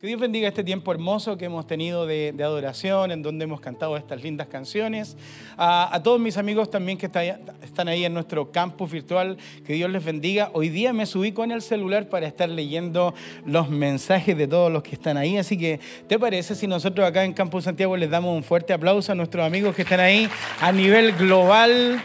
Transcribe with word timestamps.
Que 0.00 0.06
Dios 0.06 0.20
bendiga 0.20 0.46
este 0.46 0.62
tiempo 0.62 0.92
hermoso 0.92 1.36
que 1.36 1.46
hemos 1.46 1.66
tenido 1.66 2.06
de, 2.06 2.32
adoración, 2.38 3.10
en 3.10 3.20
donde 3.20 3.46
hemos 3.46 3.60
cantado 3.60 3.96
estas 3.96 4.22
lindas 4.22 4.46
canciones. 4.46 5.16
A, 5.56 6.00
todos 6.04 6.20
mis 6.20 6.36
amigos 6.36 6.70
también 6.70 6.96
que 6.96 7.06
están 7.06 7.88
ahí 7.88 8.04
en 8.04 8.14
nuestro 8.14 8.52
campus 8.52 8.92
virtual, 8.92 9.38
que 9.66 9.72
Dios 9.72 9.90
les 9.90 10.04
bendiga. 10.04 10.50
Hoy 10.52 10.68
día 10.68 10.92
me 10.92 11.04
subí 11.04 11.32
con 11.32 11.50
el 11.50 11.62
celular 11.62 12.08
para 12.08 12.28
estar 12.28 12.48
leyendo 12.48 13.12
los 13.44 13.70
mensajes 13.70 14.38
de 14.38 14.46
todos 14.46 14.70
los 14.70 14.84
que 14.84 14.94
están 14.94 15.16
ahí. 15.16 15.36
Así 15.36 15.58
que, 15.58 15.80
¿te 16.06 16.16
parece 16.16 16.54
si 16.54 16.68
nosotros 16.68 17.04
acá 17.04 17.24
en 17.24 17.32
Campus 17.32 17.64
Santiago 17.64 17.96
les 17.96 18.08
damos 18.08 18.36
un 18.36 18.44
fuerte 18.44 18.72
aplauso 18.72 19.10
a 19.10 19.16
nuestros 19.16 19.44
amigos 19.44 19.74
que 19.74 19.82
están 19.82 19.98
ahí 19.98 20.28
a 20.60 20.70
nivel 20.70 21.10
global? 21.14 22.00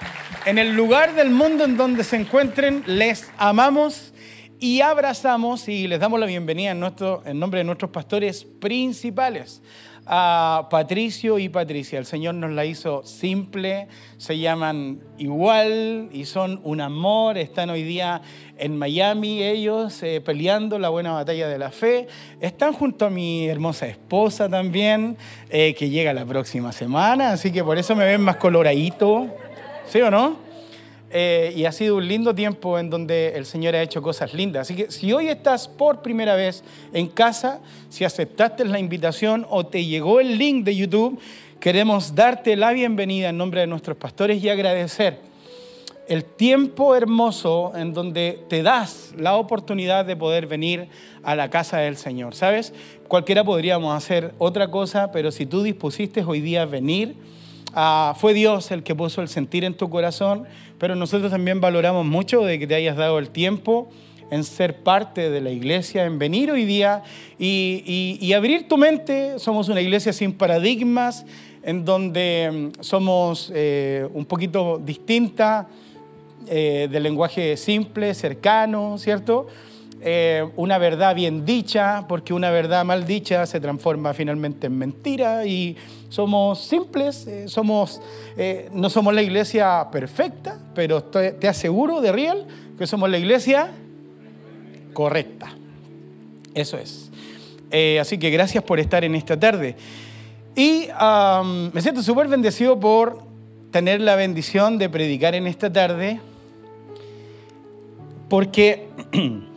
En 0.48 0.58
el 0.58 0.74
lugar 0.76 1.14
del 1.14 1.30
mundo 1.30 1.64
en 1.64 1.78
donde 1.78 2.04
se 2.04 2.16
encuentren, 2.16 2.84
les 2.88 3.30
amamos 3.38 4.13
y 4.64 4.80
abrazamos 4.80 5.68
y 5.68 5.90
les 5.90 6.00
damos 6.00 6.22
la 6.22 6.26
bienvenida 6.26 6.72
en, 6.72 6.80
nombre 7.38 7.58
de 7.58 7.66
nuestros 7.66 7.92
pastores 7.92 8.46
principales, 8.46 9.62
a 10.06 10.70
Patricio 10.72 11.38
y 11.38 11.50
Patricia. 11.50 12.00
El 12.00 12.06
Señor 12.06 12.36
nos 12.36 12.50
la 12.52 12.64
hizo 12.64 13.04
simple, 13.04 13.90
se 14.16 14.40
llaman 14.40 15.02
igual 15.18 16.08
y 16.14 16.24
son 16.24 16.62
un 16.64 16.80
amor. 16.80 17.38
Están 17.38 17.72
hoy 17.72 17.84
día 17.84 18.22
en 18.58 18.78
Miami 18.78 19.44
ellos 19.44 20.02
eh, 20.02 20.22
peleando 20.22 20.80
la 20.80 20.88
buena 20.88 21.12
batalla 21.12 21.50
de 21.50 21.58
la 21.58 21.70
fe. 21.70 22.08
Están 22.40 22.72
junto 22.72 23.08
a 23.08 23.10
mi 23.10 23.50
hermosa 23.50 23.86
esposa 23.88 24.48
también, 24.48 25.18
eh, 25.50 25.76
que 25.78 25.90
llega 25.90 26.14
la 26.14 26.26
próxima 26.26 26.72
semana, 26.72 27.34
así 27.34 27.52
que 27.52 27.66
por 27.66 27.78
eso 27.78 27.98
me 27.98 28.06
ven 28.06 28.22
más 28.22 28.38
coloradito. 28.38 29.28
¿Sí 29.88 30.00
o 30.00 30.10
no? 30.10 30.43
Eh, 31.16 31.54
y 31.56 31.66
ha 31.66 31.72
sido 31.72 31.98
un 31.98 32.08
lindo 32.08 32.34
tiempo 32.34 32.80
en 32.80 32.90
donde 32.90 33.34
el 33.36 33.46
Señor 33.46 33.76
ha 33.76 33.84
hecho 33.84 34.02
cosas 34.02 34.34
lindas. 34.34 34.62
Así 34.62 34.76
que 34.76 34.90
si 34.90 35.14
hoy 35.14 35.28
estás 35.28 35.68
por 35.68 36.02
primera 36.02 36.36
vez 36.36 36.64
en 36.92 37.08
casa, 37.08 37.60
si 37.90 38.04
aceptaste 38.04 38.66
la 38.66 38.80
invitación 38.80 39.46
o 39.52 39.64
te 39.64 39.86
llegó 39.86 40.20
el 40.20 40.40
link 40.40 40.66
de 40.66 40.76
YouTube, 40.76 41.20
queremos 41.60 42.16
darte 42.16 42.56
la 42.56 42.72
bienvenida 42.72 43.30
en 43.30 43.38
nombre 43.38 43.62
de 43.62 43.68
nuestros 43.68 43.96
pastores 43.96 44.44
y 44.44 44.50
agradecer 44.50 45.20
el 46.08 46.26
tiempo 46.26 46.96
hermoso 46.96 47.74
en 47.76 47.94
donde 47.94 48.40
te 48.50 48.64
das 48.64 49.14
la 49.16 49.36
oportunidad 49.36 50.06
de 50.06 50.16
poder 50.16 50.48
venir 50.48 50.88
a 51.22 51.36
la 51.36 51.52
casa 51.52 51.78
del 51.78 51.96
Señor. 51.96 52.34
¿Sabes? 52.34 52.74
Cualquiera 53.08 53.44
podríamos 53.44 53.96
hacer 53.96 54.34
otra 54.40 54.72
cosa, 54.72 55.12
pero 55.12 55.32
si 55.32 55.46
tú 55.46 55.62
dispusiste 55.62 56.24
hoy 56.24 56.42
día 56.42 56.66
venir, 56.66 57.16
Ah, 57.76 58.16
fue 58.20 58.36
Dios 58.36 58.70
el 58.72 58.84
que 58.84 58.94
puso 58.94 59.22
el 59.22 59.28
sentir 59.28 59.64
en 59.64 59.74
tu 59.74 59.90
corazón, 59.90 60.46
pero 60.78 60.96
nosotros 60.96 61.32
también 61.32 61.60
valoramos 61.60 62.06
mucho 62.06 62.42
de 62.42 62.60
que 62.60 62.68
te 62.68 62.76
hayas 62.76 62.96
dado 62.96 63.18
el 63.18 63.30
tiempo 63.30 63.90
en 64.30 64.44
ser 64.44 64.84
parte 64.84 65.32
de 65.32 65.42
la 65.42 65.50
iglesia, 65.50 66.06
en 66.06 66.20
venir 66.20 66.52
hoy 66.52 66.66
día 66.66 67.04
y, 67.40 68.32
abrir 68.34 68.68
tu 68.68 68.78
mente. 68.78 69.40
Somos 69.40 69.70
una 69.70 69.82
iglesia 69.82 70.14
sin 70.14 70.34
paradigmas, 70.34 71.26
en 71.64 71.84
donde 71.84 72.72
mm, 72.78 72.82
somos 72.84 73.52
eh, 73.56 74.08
un 74.14 74.26
poquito 74.26 74.80
distinta, 74.84 75.68
eh, 76.48 76.88
de 76.92 77.00
lenguaje 77.00 77.58
simple, 77.58 78.14
cercano, 78.14 78.98
¿cierto? 78.98 79.48
Eh, 80.02 80.46
una 80.58 80.78
verdad 80.78 81.16
bien 81.16 81.46
dicha, 81.46 82.06
porque 82.10 82.34
una 82.34 82.50
verdad 82.52 82.84
mal 82.84 83.06
dicha 83.06 83.46
se 83.46 83.62
transforma 83.62 84.14
finalmente 84.14 84.68
en 84.68 84.78
mentira 84.78 85.46
y 85.46 85.78
somos 86.10 86.60
simples, 86.60 87.26
eh, 87.26 87.48
somos, 87.48 88.02
eh, 88.36 88.70
no 88.74 88.90
somos 88.90 89.14
la 89.14 89.22
iglesia 89.22 89.88
perfecta, 89.92 90.60
pero 90.76 91.04
te 91.04 91.48
aseguro 91.48 92.02
de 92.02 92.12
real 92.12 92.46
que 92.78 92.86
somos 92.86 93.10
la 93.10 93.18
iglesia 93.18 93.72
correcta. 94.92 95.54
Eso 96.54 96.78
es. 96.78 97.10
así 98.00 98.18
que 98.18 98.30
gracias 98.30 98.64
por 98.64 98.80
estar 98.80 99.04
en 99.04 99.16
esta 99.16 99.40
tarde. 99.40 99.76
Y 100.56 100.88
me 101.74 101.82
siento 101.82 102.04
súper 102.04 102.28
bendecido 102.28 102.80
por 102.80 103.24
tener 103.72 104.02
la 104.02 104.16
bendición 104.16 104.78
de 104.78 104.90
predicar 104.90 105.34
en 105.34 105.48
esta 105.48 105.72
tarde, 105.72 106.20
porque 108.30 108.88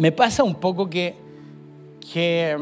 me 0.00 0.12
pasa 0.12 0.42
un 0.42 0.54
poco 0.54 0.88
que, 0.88 1.14
que, 2.12 2.56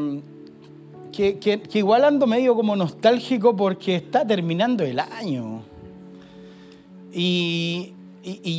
que, 1.39 1.79
igual 1.79 2.03
ando 2.03 2.27
medio 2.27 2.53
como 2.53 2.75
nostálgico 2.75 3.55
porque 3.55 3.95
está 3.95 4.27
terminando 4.27 4.83
el 4.83 4.99
año. 4.99 5.61
Y, 7.13 7.93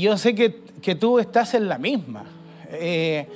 yo 0.01 0.17
sé 0.17 0.35
que, 0.35 0.95
tú 0.95 1.19
estás 1.19 1.53
en 1.53 1.69
la 1.69 1.77
misma. 1.77 2.25
Eh, 2.73 3.27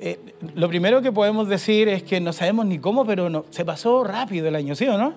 eh, 0.00 0.18
lo 0.56 0.68
primero 0.68 1.00
que 1.02 1.12
podemos 1.12 1.48
decir 1.48 1.86
es 1.88 2.02
que 2.02 2.20
no 2.20 2.32
sabemos 2.32 2.66
ni 2.66 2.80
cómo, 2.80 3.04
pero 3.06 3.30
no, 3.30 3.44
se 3.50 3.64
pasó 3.64 4.02
rápido 4.02 4.48
el 4.48 4.56
año, 4.56 4.74
¿sí 4.74 4.86
o 4.86 4.98
no? 4.98 5.14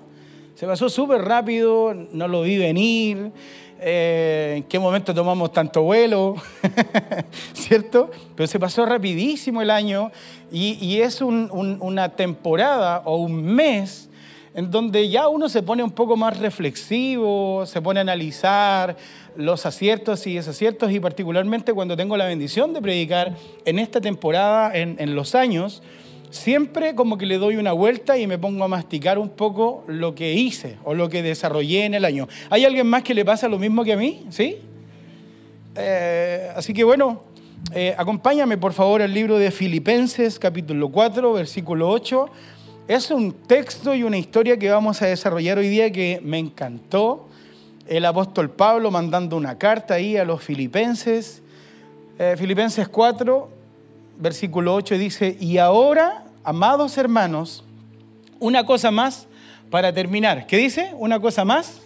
Se 0.54 0.68
pasó 0.68 0.88
súper 0.88 1.22
rápido, 1.24 1.96
no 2.12 2.28
lo 2.28 2.44
vi 2.44 2.60
venir. 2.60 3.32
Eh, 3.86 4.54
en 4.58 4.64
qué 4.64 4.80
momento 4.80 5.14
tomamos 5.14 5.52
tanto 5.52 5.82
vuelo, 5.82 6.36
¿cierto? 7.54 8.10
Pero 8.34 8.48
se 8.48 8.58
pasó 8.58 8.86
rapidísimo 8.86 9.62
el 9.62 9.70
año 9.70 10.10
y, 10.52 11.02
es 11.02 11.20
una 11.22 12.10
temporada 12.16 13.02
o 13.04 13.18
un 13.18 13.44
mes 13.44 14.10
en 14.56 14.72
donde 14.72 15.10
ya 15.10 15.28
uno 15.28 15.50
se 15.50 15.64
pone 15.64 15.84
un 15.84 15.92
poco 15.92 16.16
más 16.16 16.40
reflexivo, 16.40 17.66
se 17.66 17.82
pone 17.82 18.00
a 18.00 18.04
analizar 18.04 18.96
los 19.36 19.66
aciertos 19.66 20.28
y 20.28 20.36
desaciertos 20.36 20.90
y 20.92 21.02
particularmente 21.02 21.74
cuando 21.74 21.98
tengo 21.98 22.16
la 22.16 22.26
bendición 22.26 22.72
de 22.72 22.82
predicar 22.82 23.36
en 23.66 23.80
esta 23.80 24.00
temporada, 24.00 24.72
en 24.74 25.16
los 25.16 25.36
años, 25.36 25.82
siempre 26.34 26.96
como 26.96 27.18
que 27.18 27.26
le 27.26 27.38
doy 27.38 27.58
una 27.58 27.74
vuelta 27.74 28.18
y 28.18 28.26
me 28.26 28.38
pongo 28.38 28.64
a 28.64 28.68
masticar 28.68 29.20
un 29.20 29.30
poco 29.30 29.84
lo 29.88 30.16
que 30.16 30.34
hice 30.34 30.78
o 30.84 30.94
lo 30.94 31.08
que 31.08 31.22
desarrollé 31.22 31.86
en 31.86 31.94
el 31.94 32.06
año. 32.06 32.28
¿Hay 32.50 32.66
alguien 32.66 32.88
más 32.88 33.04
que 33.04 33.14
le 33.14 33.24
pasa 33.24 33.48
lo 33.48 33.60
mismo 33.60 33.84
que 33.84 33.94
a 33.94 33.98
mí? 33.98 34.26
¿Sí? 34.30 34.58
Eh, 35.76 36.50
así 36.56 36.74
que 36.74 36.84
bueno, 36.84 37.22
eh, 37.72 37.94
acompáñame 37.98 38.58
por 38.58 38.74
favor 38.74 39.02
al 39.02 39.14
libro 39.14 39.38
de 39.38 39.52
Filipenses 39.52 40.40
capítulo 40.40 40.90
4, 40.90 41.34
versículo 41.34 41.90
8. 41.90 42.30
Es 42.88 43.12
un 43.12 43.32
texto 43.32 43.94
y 43.94 44.04
una 44.04 44.18
historia 44.18 44.58
que 44.58 44.70
vamos 44.70 45.02
a 45.02 45.06
desarrollar 45.06 45.60
hoy 45.60 45.70
día 45.70 45.92
que 45.92 46.20
me 46.24 46.40
encantó. 46.40 47.28
El 47.88 48.06
apóstol 48.06 48.50
Pablo 48.50 48.90
mandando 48.90 49.38
una 49.38 49.58
carta 49.58 49.94
ahí 49.96 50.18
a 50.18 50.26
los 50.26 50.42
filipenses. 50.42 51.44
Eh, 52.18 52.36
filipenses 52.38 52.88
4, 52.88 53.50
versículo 54.24 54.74
8 54.74 54.98
dice, 54.98 55.38
y 55.40 55.58
ahora, 55.58 56.24
amados 56.46 56.98
hermanos, 56.98 57.66
una 58.40 58.66
cosa 58.66 58.90
más 58.90 59.28
para 59.70 59.94
terminar. 59.94 60.48
¿Qué 60.48 60.58
dice? 60.58 60.94
Una 60.98 61.20
cosa 61.20 61.44
más 61.44 61.82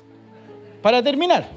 para 0.84 1.02
terminar. 1.02 1.50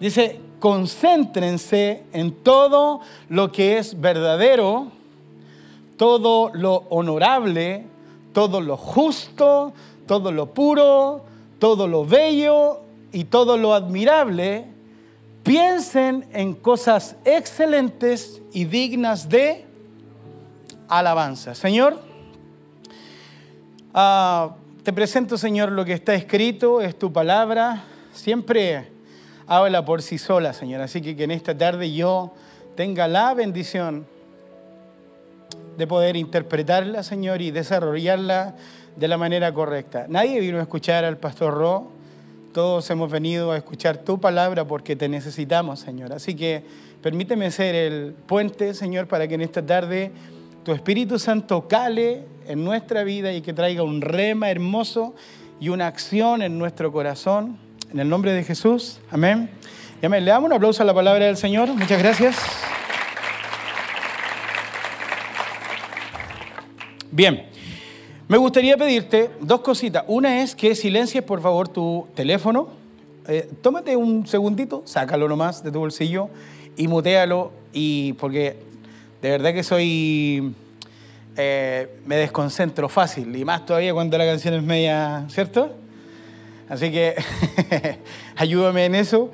Dice, 0.00 0.40
concéntrense 0.58 2.02
en 2.14 2.32
todo 2.32 3.02
lo 3.28 3.52
que 3.52 3.76
es 3.76 4.00
verdadero, 4.00 4.90
todo 5.98 6.50
lo 6.54 6.84
honorable, 6.88 7.84
todo 8.32 8.62
lo 8.62 8.78
justo, 8.78 9.74
todo 10.06 10.32
lo 10.32 10.54
puro, 10.54 11.24
todo 11.58 11.86
lo 11.86 12.06
bello 12.06 12.80
y 13.12 13.24
todo 13.24 13.58
lo 13.58 13.74
admirable. 13.74 14.64
Piensen 15.42 16.26
en 16.32 16.54
cosas 16.54 17.16
excelentes 17.26 18.40
y 18.54 18.64
dignas 18.64 19.28
de 19.28 19.73
alabanza. 20.98 21.54
Señor, 21.54 22.00
ah, 23.92 24.56
te 24.82 24.92
presento, 24.92 25.38
Señor, 25.38 25.72
lo 25.72 25.84
que 25.84 25.94
está 25.94 26.14
escrito, 26.14 26.80
es 26.80 26.98
tu 26.98 27.12
palabra. 27.12 27.84
Siempre 28.12 28.88
habla 29.46 29.84
por 29.84 30.02
sí 30.02 30.18
sola, 30.18 30.52
Señor. 30.52 30.80
Así 30.80 31.00
que 31.00 31.16
que 31.16 31.24
en 31.24 31.30
esta 31.30 31.56
tarde 31.56 31.92
yo 31.92 32.32
tenga 32.76 33.08
la 33.08 33.34
bendición 33.34 34.06
de 35.76 35.86
poder 35.86 36.16
interpretarla, 36.16 37.02
Señor, 37.02 37.40
y 37.42 37.50
desarrollarla 37.50 38.54
de 38.96 39.08
la 39.08 39.16
manera 39.16 39.52
correcta. 39.52 40.06
Nadie 40.08 40.40
vino 40.40 40.58
a 40.58 40.62
escuchar 40.62 41.04
al 41.04 41.16
pastor 41.16 41.54
Ro. 41.54 41.90
Todos 42.52 42.88
hemos 42.90 43.10
venido 43.10 43.50
a 43.50 43.56
escuchar 43.56 43.98
tu 43.98 44.20
palabra 44.20 44.64
porque 44.64 44.94
te 44.94 45.08
necesitamos, 45.08 45.80
Señor. 45.80 46.12
Así 46.12 46.36
que 46.36 46.62
permíteme 47.02 47.50
ser 47.50 47.74
el 47.74 48.12
puente, 48.26 48.74
Señor, 48.74 49.08
para 49.08 49.26
que 49.26 49.34
en 49.34 49.40
esta 49.40 49.64
tarde 49.64 50.12
tu 50.64 50.72
Espíritu 50.72 51.18
Santo 51.18 51.68
cale 51.68 52.22
en 52.46 52.64
nuestra 52.64 53.04
vida 53.04 53.32
y 53.34 53.42
que 53.42 53.52
traiga 53.52 53.82
un 53.82 54.00
rema 54.00 54.50
hermoso 54.50 55.14
y 55.60 55.68
una 55.68 55.86
acción 55.86 56.40
en 56.40 56.58
nuestro 56.58 56.90
corazón. 56.90 57.58
En 57.92 58.00
el 58.00 58.08
nombre 58.08 58.32
de 58.32 58.42
Jesús. 58.42 58.98
Amén. 59.10 59.50
Y 60.02 60.06
amén. 60.06 60.24
Le 60.24 60.30
damos 60.30 60.48
un 60.48 60.54
aplauso 60.54 60.82
a 60.82 60.86
la 60.86 60.94
palabra 60.94 61.26
del 61.26 61.36
Señor. 61.36 61.68
Muchas 61.68 62.02
gracias. 62.02 62.36
Bien. 67.10 67.46
Me 68.26 68.38
gustaría 68.38 68.78
pedirte 68.78 69.30
dos 69.40 69.60
cositas. 69.60 70.04
Una 70.06 70.40
es 70.40 70.54
que 70.54 70.74
silencies, 70.74 71.22
por 71.22 71.42
favor, 71.42 71.68
tu 71.68 72.08
teléfono. 72.14 72.70
Eh, 73.28 73.50
tómate 73.60 73.96
un 73.96 74.26
segundito, 74.26 74.82
sácalo 74.86 75.28
nomás 75.28 75.62
de 75.62 75.70
tu 75.70 75.78
bolsillo 75.78 76.30
y 76.74 76.88
mutealo. 76.88 77.52
Y 77.74 78.14
porque 78.14 78.56
de 79.24 79.30
verdad 79.30 79.54
que 79.54 79.62
soy 79.62 80.52
eh, 81.34 81.96
me 82.04 82.16
desconcentro 82.16 82.90
fácil, 82.90 83.34
y 83.34 83.42
más 83.42 83.64
todavía 83.64 83.94
cuando 83.94 84.18
la 84.18 84.26
canción 84.26 84.52
es 84.52 84.62
media, 84.62 85.24
¿cierto? 85.30 85.74
Así 86.68 86.92
que 86.92 87.14
ayúdame 88.36 88.84
en 88.84 88.96
eso. 88.96 89.32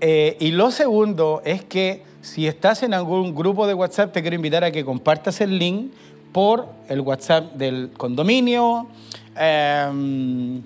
Eh, 0.00 0.36
y 0.40 0.50
lo 0.50 0.72
segundo 0.72 1.40
es 1.44 1.62
que 1.62 2.02
si 2.20 2.48
estás 2.48 2.82
en 2.82 2.94
algún 2.94 3.32
grupo 3.32 3.68
de 3.68 3.74
WhatsApp, 3.74 4.12
te 4.12 4.22
quiero 4.22 4.34
invitar 4.34 4.64
a 4.64 4.72
que 4.72 4.84
compartas 4.84 5.40
el 5.40 5.56
link 5.56 5.92
por 6.32 6.66
el 6.88 7.00
WhatsApp 7.00 7.52
del 7.52 7.90
condominio, 7.96 8.88
em, 9.36 10.60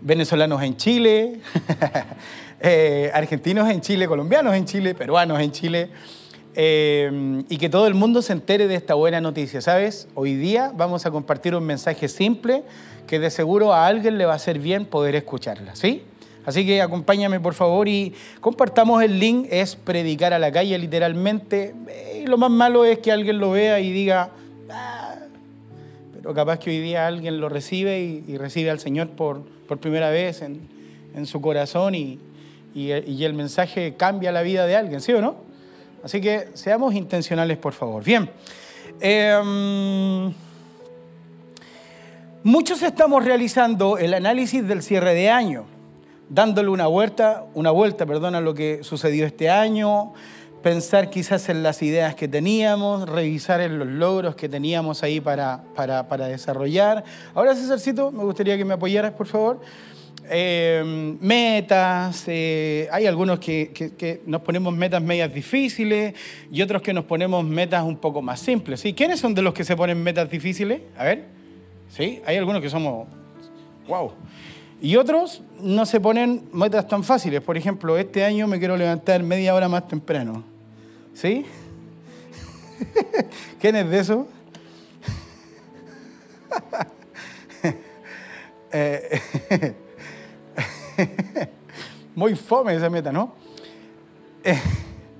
venezolanos 0.00 0.60
en 0.64 0.76
Chile, 0.76 1.40
eh, 2.60 3.12
argentinos 3.14 3.70
en 3.70 3.80
Chile, 3.80 4.08
colombianos 4.08 4.56
en 4.56 4.64
Chile, 4.64 4.92
peruanos 4.96 5.38
en 5.38 5.52
Chile. 5.52 5.90
Em, 6.56 7.44
y 7.48 7.58
que 7.58 7.68
todo 7.68 7.86
el 7.86 7.94
mundo 7.94 8.22
se 8.22 8.32
entere 8.32 8.66
de 8.66 8.74
esta 8.74 8.94
buena 8.94 9.20
noticia. 9.20 9.60
¿Sabes? 9.60 10.08
Hoy 10.14 10.34
día 10.34 10.72
vamos 10.74 11.06
a 11.06 11.10
compartir 11.10 11.54
un 11.54 11.64
mensaje 11.64 12.08
simple 12.08 12.64
que 13.06 13.20
de 13.20 13.30
seguro 13.30 13.72
a 13.72 13.86
alguien 13.86 14.18
le 14.18 14.26
va 14.26 14.32
a 14.32 14.36
hacer 14.36 14.58
bien 14.58 14.84
poder 14.84 15.14
escucharla. 15.14 15.76
¿Sí? 15.76 16.02
Así 16.44 16.66
que 16.66 16.82
acompáñame 16.82 17.38
por 17.38 17.54
favor 17.54 17.86
y 17.88 18.14
compartamos 18.40 19.02
el 19.02 19.20
link. 19.20 19.46
Es 19.50 19.76
predicar 19.76 20.32
a 20.32 20.38
la 20.40 20.50
calle 20.50 20.76
literalmente. 20.76 21.74
Y 22.20 22.26
lo 22.26 22.36
más 22.36 22.50
malo 22.50 22.84
es 22.84 22.98
que 22.98 23.12
alguien 23.12 23.38
lo 23.38 23.52
vea 23.52 23.78
y 23.78 23.92
diga, 23.92 24.30
ah", 24.70 25.14
pero 26.14 26.34
capaz 26.34 26.58
que 26.58 26.70
hoy 26.70 26.80
día 26.80 27.06
alguien 27.06 27.40
lo 27.40 27.48
recibe 27.48 28.00
y, 28.00 28.36
recibe 28.38 28.70
al 28.70 28.80
Señor 28.80 29.10
por, 29.10 29.42
por 29.68 29.78
primera 29.78 30.10
vez 30.10 30.42
en, 30.42 30.60
en 31.14 31.26
su 31.26 31.40
corazón 31.40 31.94
y, 31.94 32.18
y, 32.74 32.92
y 32.92 33.24
el 33.24 33.34
mensaje 33.34 33.94
cambia 33.96 34.32
la 34.32 34.42
vida 34.42 34.66
de 34.66 34.74
alguien, 34.74 35.00
¿sí 35.00 35.12
o 35.12 35.20
no? 35.20 35.49
Así 36.02 36.20
que 36.20 36.48
seamos 36.54 36.94
intencionales, 36.94 37.58
por 37.58 37.72
favor. 37.72 38.02
Bien. 38.02 38.30
Em, 39.00 40.32
muchos 42.42 42.82
estamos 42.82 43.24
realizando 43.24 43.98
el 43.98 44.14
análisis 44.14 44.66
del 44.66 44.82
cierre 44.82 45.14
de 45.14 45.30
año, 45.30 45.64
dándole 46.28 46.68
una 46.68 46.86
vuelta, 46.86 47.44
una 47.54 47.70
vuelta 47.70 48.06
perdón, 48.06 48.34
a 48.34 48.40
lo 48.40 48.54
que 48.54 48.82
sucedió 48.82 49.26
este 49.26 49.50
año, 49.50 50.12
pensar 50.62 51.10
quizás 51.10 51.48
en 51.48 51.62
las 51.62 51.82
ideas 51.82 52.14
que 52.14 52.28
teníamos, 52.28 53.08
revisar 53.08 53.60
en 53.60 53.78
los 53.78 53.88
logros 53.88 54.34
que 54.34 54.48
teníamos 54.48 55.02
ahí 55.02 55.20
para, 55.20 55.62
para, 55.74 56.08
para 56.08 56.28
desarrollar. 56.28 57.04
Ahora, 57.34 57.54
Césarcito, 57.54 58.10
me 58.10 58.24
gustaría 58.24 58.56
que 58.56 58.64
me 58.64 58.74
apoyaras, 58.74 59.12
por 59.12 59.26
favor. 59.26 59.60
Eh, 60.32 61.16
metas, 61.20 62.28
hay 62.28 63.06
algunos 63.06 63.40
que, 63.40 64.22
nos 64.26 64.42
ponemos 64.42 64.72
metas 64.72 65.02
medias 65.02 65.34
difíciles 65.34 66.14
y 66.52 66.62
otros 66.62 66.82
que 66.82 66.92
nos 66.92 67.04
ponemos 67.04 67.44
metas 67.44 67.82
un 67.82 67.96
poco 67.96 68.22
más 68.22 68.38
simples. 68.38 68.78
¿sí? 68.80 68.94
¿Quiénes 68.94 69.18
son 69.18 69.34
de 69.34 69.42
los 69.42 69.52
que 69.52 69.64
se 69.64 69.74
ponen 69.74 70.00
metas 70.00 70.30
difíciles? 70.30 70.82
A 70.96 71.02
ver, 71.02 71.24
¿sí? 71.88 72.22
Hay 72.24 72.36
algunos 72.36 72.62
que 72.62 72.70
somos, 72.70 73.08
wow. 73.88 74.12
Y 74.80 74.94
otros 74.94 75.42
no 75.60 75.84
se 75.84 75.98
ponen 75.98 76.44
metas 76.52 76.86
tan 76.86 77.02
fáciles. 77.02 77.40
Por 77.40 77.56
ejemplo, 77.56 77.98
este 77.98 78.24
año 78.24 78.46
me 78.46 78.60
quiero 78.60 78.76
levantar 78.76 79.24
media 79.24 79.52
hora 79.52 79.68
más 79.68 79.88
temprano. 79.88 80.44
¿Sí? 81.12 81.44
¿Quién 83.60 83.74
es 83.74 83.90
de 83.90 83.98
eso? 83.98 84.28
eh, 88.72 89.74
Muy 92.14 92.34
fome 92.34 92.74
esa 92.74 92.90
meta, 92.90 93.12
¿no? 93.12 93.34
Eh, 94.44 94.58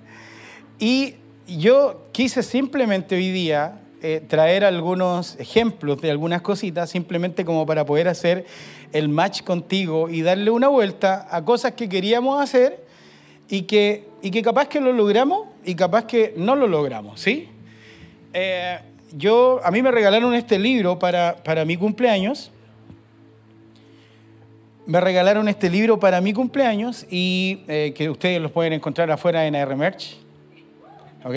y 0.78 1.14
yo 1.46 2.08
quise 2.12 2.42
simplemente 2.42 3.14
hoy 3.14 3.30
día 3.30 3.80
eh, 4.02 4.22
traer 4.26 4.64
algunos 4.64 5.38
ejemplos 5.38 6.00
de 6.00 6.10
algunas 6.10 6.42
cositas, 6.42 6.90
simplemente 6.90 7.44
como 7.44 7.66
para 7.66 7.84
poder 7.84 8.08
hacer 8.08 8.46
el 8.92 9.08
match 9.08 9.42
contigo 9.42 10.08
y 10.08 10.22
darle 10.22 10.50
una 10.50 10.68
vuelta 10.68 11.28
a 11.30 11.44
cosas 11.44 11.72
que 11.72 11.88
queríamos 11.88 12.40
hacer 12.40 12.84
y 13.48 13.62
que, 13.62 14.06
y 14.22 14.30
que 14.30 14.42
capaz 14.42 14.68
que 14.68 14.80
lo 14.80 14.92
logramos 14.92 15.48
y 15.64 15.74
capaz 15.74 16.06
que 16.06 16.32
no 16.36 16.56
lo 16.56 16.66
logramos, 16.66 17.20
¿sí? 17.20 17.48
Eh, 18.32 18.78
yo, 19.12 19.60
a 19.64 19.70
mí 19.70 19.82
me 19.82 19.90
regalaron 19.90 20.34
este 20.34 20.58
libro 20.58 20.98
para, 20.98 21.36
para 21.42 21.64
mi 21.64 21.76
cumpleaños 21.76 22.52
me 24.90 25.00
regalaron 25.00 25.46
este 25.46 25.70
libro 25.70 26.00
para 26.00 26.20
mi 26.20 26.32
cumpleaños 26.32 27.06
y 27.08 27.60
eh, 27.68 27.92
que 27.94 28.10
ustedes 28.10 28.42
los 28.42 28.50
pueden 28.50 28.72
encontrar 28.72 29.08
afuera 29.08 29.46
en 29.46 29.54
AR 29.54 29.76
Merch. 29.76 30.16
¿Ok? 31.24 31.34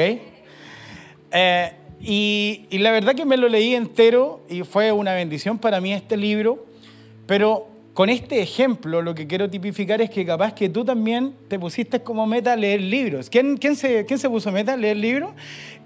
Eh, 1.32 1.72
y, 2.02 2.66
la 2.72 2.90
verdad 2.90 3.14
que 3.14 3.26
me 3.26 3.38
lo 3.38 3.48
leí 3.48 3.76
entero 3.76 4.42
y 4.50 4.64
fue 4.64 4.92
una 4.92 5.14
bendición 5.14 5.60
para 5.60 5.80
mí 5.82 5.94
este 5.94 6.18
libro, 6.18 6.66
pero 7.28 7.68
con 7.94 8.10
este 8.10 8.42
ejemplo 8.42 9.04
lo 9.04 9.14
que 9.14 9.28
quiero 9.28 9.48
tipificar 9.48 10.02
es 10.02 10.10
que 10.10 10.26
capaz 10.26 10.54
que 10.56 10.68
tú 10.68 10.84
también 10.84 11.36
te 11.48 11.60
pusiste 11.60 12.02
como 12.02 12.26
meta 12.26 12.56
leer 12.56 12.82
libros. 12.82 13.30
¿Quién, 13.30 13.58
quién, 13.58 13.76
se, 13.76 14.04
quién 14.08 14.18
se 14.18 14.32
puso 14.32 14.52
meta 14.52 14.76
leer 14.76 14.98
libros? 14.98 15.30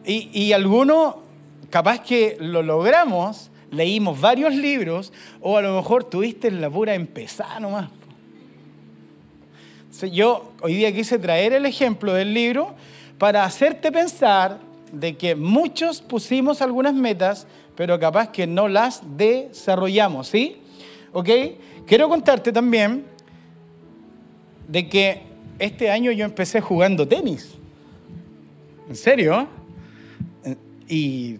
Y, 0.05 0.29
y 0.31 0.53
alguno, 0.53 1.21
capaz 1.69 1.99
que 1.99 2.37
lo 2.39 2.63
logramos, 2.63 3.51
leímos 3.71 4.19
varios 4.19 4.55
libros 4.55 5.11
o 5.41 5.57
a 5.57 5.61
lo 5.61 5.75
mejor 5.75 6.03
tuviste 6.03 6.51
la 6.51 6.69
pura 6.69 6.95
empezada 6.95 7.59
nomás. 7.59 7.89
Yo 10.11 10.51
hoy 10.61 10.75
día 10.75 10.93
quise 10.93 11.17
traer 11.17 11.53
el 11.53 11.65
ejemplo 11.65 12.13
del 12.13 12.33
libro 12.33 12.75
para 13.17 13.43
hacerte 13.43 13.91
pensar 13.91 14.59
de 14.91 15.17
que 15.17 15.35
muchos 15.35 16.01
pusimos 16.01 16.61
algunas 16.61 16.93
metas, 16.93 17.47
pero 17.75 17.99
capaz 17.99 18.31
que 18.31 18.45
no 18.45 18.67
las 18.67 19.01
desarrollamos, 19.17 20.27
¿sí? 20.27 20.57
¿Ok? 21.13 21.29
Quiero 21.87 22.09
contarte 22.09 22.51
también 22.51 23.05
de 24.67 24.87
que 24.87 25.23
este 25.57 25.89
año 25.89 26.11
yo 26.11 26.25
empecé 26.25 26.61
jugando 26.61 27.07
tenis. 27.07 27.55
¿En 28.87 28.95
serio? 28.95 29.47
Y 30.87 31.37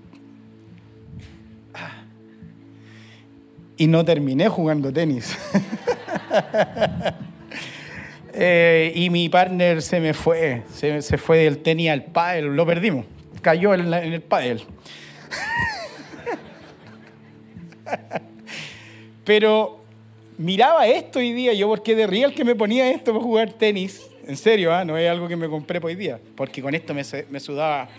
y 3.78 3.88
no 3.88 4.04
terminé 4.04 4.50
jugando 4.50 4.92
tenis. 4.92 5.38
Eh, 8.40 8.92
y 8.94 9.10
mi 9.10 9.30
partner 9.30 9.82
se 9.82 10.00
me 10.00 10.14
fue, 10.14 10.62
se, 10.72 11.02
fue 11.18 11.40
del 11.40 11.58
tenis 11.58 11.90
al 11.90 12.04
pádel, 12.04 12.56
lo 12.56 12.68
perdimos, 12.68 13.04
cayó 13.42 13.74
en, 13.74 13.92
el 13.92 14.22
pádel. 14.22 14.62
Pero 19.26 19.84
miraba 20.38 20.86
esto 20.86 21.18
hoy 21.18 21.34
día, 21.34 21.54
yo 21.54 21.68
porque 21.68 21.96
de 21.96 22.06
real 22.06 22.36
que 22.36 22.46
me 22.46 22.54
ponía 22.54 22.92
esto 22.92 23.12
para 23.12 23.24
jugar 23.24 23.54
tenis, 23.54 24.08
en 24.28 24.38
serio, 24.38 24.72
¿ah? 24.72 24.86
no 24.86 24.96
es 25.00 25.10
algo 25.10 25.28
que 25.28 25.36
me 25.36 25.50
compré 25.50 25.80
hoy 25.82 25.96
día, 25.96 26.20
porque 26.36 26.62
con 26.62 26.76
esto 26.76 26.94
me, 26.94 27.04
sudaba 27.40 27.90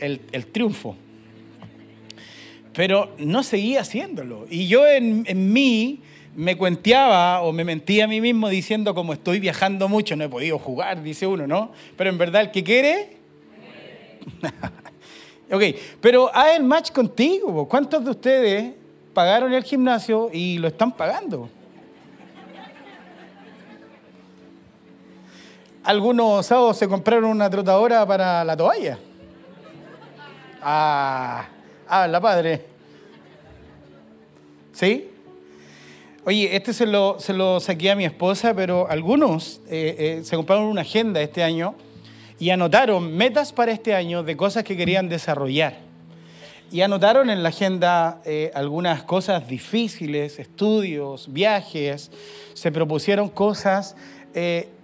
el, 0.00 0.20
el 0.32 0.46
triunfo 0.46 0.96
pero 2.74 3.10
no 3.18 3.42
seguía 3.42 3.80
haciéndolo. 3.80 4.46
Y 4.50 4.66
yo 4.66 4.86
en, 4.86 5.24
mí 5.52 6.00
me 6.34 6.56
cuenteaba 6.56 7.42
o 7.42 7.52
me 7.52 7.64
mentía 7.64 8.04
a 8.04 8.08
mí 8.08 8.20
mismo 8.20 8.48
diciendo 8.48 8.94
como 8.94 9.12
estoy 9.12 9.38
viajando 9.38 9.88
mucho, 9.88 10.16
no 10.16 10.24
he 10.24 10.28
podido 10.28 10.58
jugar, 10.58 11.02
dice 11.02 11.26
uno, 11.26 11.46
¿no? 11.46 11.70
Pero 11.96 12.10
en 12.10 12.18
verdad 12.18 12.42
el 12.42 12.50
que 12.50 12.64
quiere... 12.64 13.16
ok, 15.50 15.62
pero 16.00 16.34
haz 16.34 16.56
el 16.56 16.64
match 16.64 16.90
contigo. 16.90 17.68
¿Cuántos 17.68 18.04
de 18.04 18.10
ustedes 18.10 18.74
pagaron 19.12 19.52
el 19.52 19.62
gimnasio 19.62 20.30
y 20.32 20.58
lo 20.58 20.66
están 20.68 20.92
pagando? 20.92 21.48
Algunos 25.84 26.46
sábados 26.46 26.78
se 26.78 26.88
compraron 26.88 27.30
una 27.30 27.48
trotadora 27.48 28.04
para 28.06 28.42
la 28.42 28.56
toalla. 28.56 28.98
Ah, 30.62 31.46
Ah, 31.96 32.08
la 32.08 32.20
padre. 32.20 32.60
¿Sí? 34.72 35.12
Oye, 36.24 36.56
este 36.56 36.72
se 36.72 36.86
lo, 36.86 37.20
se 37.20 37.32
lo 37.32 37.60
saqué 37.60 37.92
a 37.92 37.94
mi 37.94 38.04
esposa, 38.04 38.52
pero 38.52 38.90
algunos 38.90 39.60
eh, 39.70 39.94
eh, 39.96 40.24
se 40.24 40.34
compraron 40.34 40.64
una 40.64 40.80
agenda 40.80 41.20
este 41.20 41.44
año 41.44 41.76
y 42.40 42.50
anotaron 42.50 43.16
metas 43.16 43.52
para 43.52 43.70
este 43.70 43.94
año 43.94 44.24
de 44.24 44.36
cosas 44.36 44.64
que 44.64 44.76
querían 44.76 45.08
desarrollar. 45.08 45.76
Y 46.72 46.80
anotaron 46.80 47.30
en 47.30 47.44
la 47.44 47.50
agenda 47.50 48.20
eh, 48.24 48.50
algunas 48.56 49.04
cosas 49.04 49.46
difíciles, 49.46 50.40
estudios, 50.40 51.32
viajes, 51.32 52.10
se 52.54 52.72
propusieron 52.72 53.28
cosas, 53.28 53.94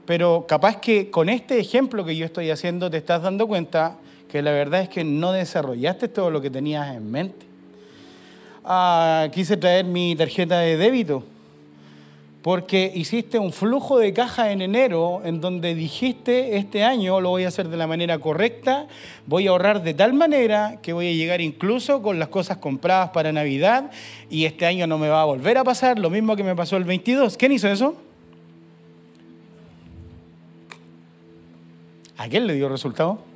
pero 0.06 0.46
capaz 0.46 0.76
que 0.76 1.10
con 1.10 1.28
este 1.28 1.58
ejemplo 1.58 2.04
que 2.04 2.14
yo 2.14 2.24
estoy 2.24 2.52
haciendo 2.52 2.88
te 2.88 2.98
estás 2.98 3.20
dando 3.20 3.48
cuenta 3.48 3.96
que 4.30 4.42
la 4.42 4.52
verdad 4.52 4.82
es 4.82 4.88
que 4.88 5.02
no 5.02 5.32
desarrollaste 5.32 6.08
todo 6.08 6.30
lo 6.30 6.40
que 6.40 6.50
tenías 6.50 6.94
en 6.94 7.10
mente. 7.10 7.46
Ah, 8.64 9.28
quise 9.32 9.56
traer 9.56 9.84
mi 9.84 10.14
tarjeta 10.14 10.60
de 10.60 10.76
débito, 10.76 11.24
porque 12.42 12.92
hiciste 12.94 13.38
un 13.38 13.52
flujo 13.52 13.98
de 13.98 14.12
caja 14.12 14.52
en 14.52 14.62
enero 14.62 15.22
en 15.24 15.40
donde 15.40 15.74
dijiste 15.74 16.56
este 16.56 16.84
año 16.84 17.20
lo 17.20 17.30
voy 17.30 17.44
a 17.44 17.48
hacer 17.48 17.68
de 17.68 17.76
la 17.76 17.86
manera 17.86 18.18
correcta, 18.18 18.86
voy 19.26 19.46
a 19.46 19.50
ahorrar 19.50 19.82
de 19.82 19.94
tal 19.94 20.12
manera 20.12 20.78
que 20.80 20.92
voy 20.92 21.08
a 21.08 21.12
llegar 21.12 21.40
incluso 21.40 22.00
con 22.00 22.18
las 22.18 22.28
cosas 22.28 22.58
compradas 22.58 23.10
para 23.10 23.32
Navidad 23.32 23.90
y 24.30 24.44
este 24.44 24.66
año 24.66 24.86
no 24.86 24.98
me 24.98 25.08
va 25.08 25.22
a 25.22 25.24
volver 25.24 25.58
a 25.58 25.64
pasar 25.64 25.98
lo 25.98 26.08
mismo 26.08 26.36
que 26.36 26.44
me 26.44 26.54
pasó 26.54 26.76
el 26.76 26.84
22. 26.84 27.36
¿Quién 27.36 27.52
hizo 27.52 27.68
eso? 27.68 27.96
¿A 32.16 32.28
quién 32.28 32.46
le 32.46 32.54
dio 32.54 32.68
resultado? 32.68 33.29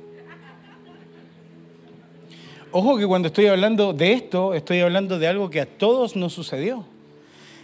Ojo 2.77 2.97
que 2.97 3.07
cuando 3.07 3.29
estoy 3.29 3.45
hablando 3.47 3.93
de 3.93 4.11
esto, 4.11 4.53
estoy 4.53 4.81
hablando 4.81 5.17
de 5.17 5.29
algo 5.29 5.49
que 5.49 5.61
a 5.61 5.65
todos 5.65 6.17
nos 6.17 6.33
sucedió. 6.33 6.83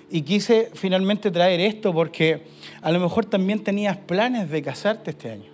Y 0.10 0.22
quise 0.22 0.72
finalmente 0.74 1.32
traer 1.32 1.60
esto 1.60 1.92
porque 1.94 2.44
a 2.82 2.94
lo 2.94 3.00
mejor 3.02 3.26
también 3.26 3.62
tenías 3.62 3.98
planes 3.98 4.50
de 4.50 4.62
casarte 4.62 5.10
este 5.10 5.32
año. 5.32 5.52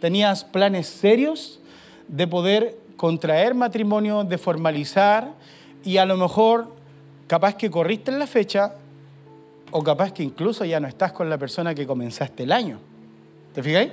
Tenías 0.00 0.42
planes 0.42 0.88
serios 0.88 1.60
de 2.08 2.26
poder 2.26 2.76
contraer 2.96 3.54
matrimonio, 3.54 4.24
de 4.24 4.38
formalizar 4.38 5.34
y 5.84 5.98
a 5.98 6.04
lo 6.04 6.16
mejor 6.16 6.74
capaz 7.28 7.54
que 7.54 7.70
corriste 7.70 8.10
en 8.10 8.18
la 8.18 8.26
fecha 8.26 8.74
o 9.70 9.84
capaz 9.84 10.10
que 10.10 10.24
incluso 10.24 10.64
ya 10.64 10.80
no 10.80 10.88
estás 10.88 11.12
con 11.12 11.30
la 11.30 11.38
persona 11.38 11.76
que 11.76 11.86
comenzaste 11.86 12.42
el 12.42 12.50
año. 12.50 12.80
¿Te 13.54 13.62
fijáis? 13.62 13.92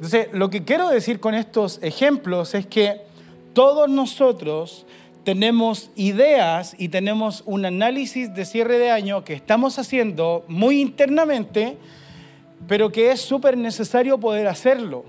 Entonces, 0.00 0.28
lo 0.32 0.48
que 0.48 0.64
quiero 0.64 0.88
decir 0.88 1.20
con 1.20 1.34
estos 1.34 1.78
ejemplos 1.82 2.54
es 2.54 2.64
que 2.64 3.02
todos 3.52 3.86
nosotros 3.90 4.86
tenemos 5.24 5.90
ideas 5.94 6.74
y 6.78 6.88
tenemos 6.88 7.42
un 7.44 7.66
análisis 7.66 8.32
de 8.32 8.46
cierre 8.46 8.78
de 8.78 8.90
año 8.90 9.24
que 9.24 9.34
estamos 9.34 9.78
haciendo 9.78 10.46
muy 10.48 10.80
internamente, 10.80 11.76
pero 12.66 12.90
que 12.90 13.12
es 13.12 13.20
súper 13.20 13.58
necesario 13.58 14.16
poder 14.16 14.46
hacerlo. 14.46 15.04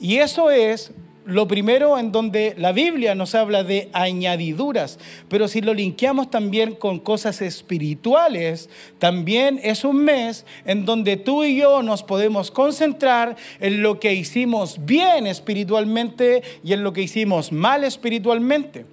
Y 0.00 0.16
eso 0.16 0.50
es 0.50 0.92
lo 1.24 1.46
primero 1.46 1.98
en 1.98 2.12
donde 2.12 2.54
la 2.56 2.72
Biblia 2.72 3.14
nos 3.14 3.34
habla 3.34 3.62
de 3.62 3.88
añadiduras, 3.92 4.98
pero 5.28 5.48
si 5.48 5.60
lo 5.60 5.74
linkeamos 5.74 6.30
también 6.30 6.74
con 6.74 6.98
cosas 6.98 7.42
espirituales, 7.42 8.70
también 8.98 9.60
es 9.62 9.84
un 9.84 10.04
mes 10.04 10.46
en 10.64 10.84
donde 10.84 11.16
tú 11.16 11.44
y 11.44 11.56
yo 11.56 11.82
nos 11.82 12.02
podemos 12.02 12.50
concentrar 12.50 13.36
en 13.60 13.82
lo 13.82 14.00
que 14.00 14.14
hicimos 14.14 14.84
bien 14.84 15.26
espiritualmente 15.26 16.42
y 16.64 16.72
en 16.72 16.82
lo 16.82 16.92
que 16.92 17.02
hicimos 17.02 17.52
mal 17.52 17.84
espiritualmente. 17.84 18.86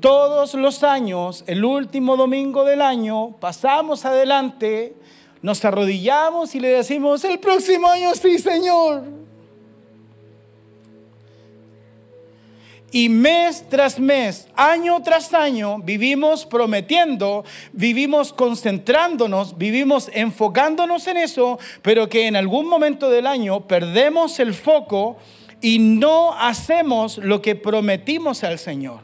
Todos 0.00 0.54
los 0.54 0.84
años, 0.84 1.42
el 1.48 1.64
último 1.64 2.16
domingo 2.16 2.64
del 2.64 2.82
año, 2.82 3.32
pasamos 3.40 4.04
adelante, 4.04 4.94
nos 5.42 5.64
arrodillamos 5.64 6.54
y 6.54 6.60
le 6.60 6.68
decimos, 6.68 7.24
el 7.24 7.40
próximo 7.40 7.88
año 7.88 8.14
sí, 8.14 8.38
Señor. 8.38 9.17
Y 12.90 13.10
mes 13.10 13.68
tras 13.68 14.00
mes, 14.00 14.48
año 14.56 15.02
tras 15.02 15.34
año, 15.34 15.78
vivimos 15.78 16.46
prometiendo, 16.46 17.44
vivimos 17.72 18.32
concentrándonos, 18.32 19.58
vivimos 19.58 20.10
enfocándonos 20.14 21.06
en 21.06 21.18
eso, 21.18 21.58
pero 21.82 22.08
que 22.08 22.26
en 22.26 22.36
algún 22.36 22.66
momento 22.66 23.10
del 23.10 23.26
año 23.26 23.66
perdemos 23.66 24.40
el 24.40 24.54
foco 24.54 25.18
y 25.60 25.78
no 25.78 26.32
hacemos 26.32 27.18
lo 27.18 27.42
que 27.42 27.56
prometimos 27.56 28.42
al 28.42 28.58
Señor. 28.58 29.00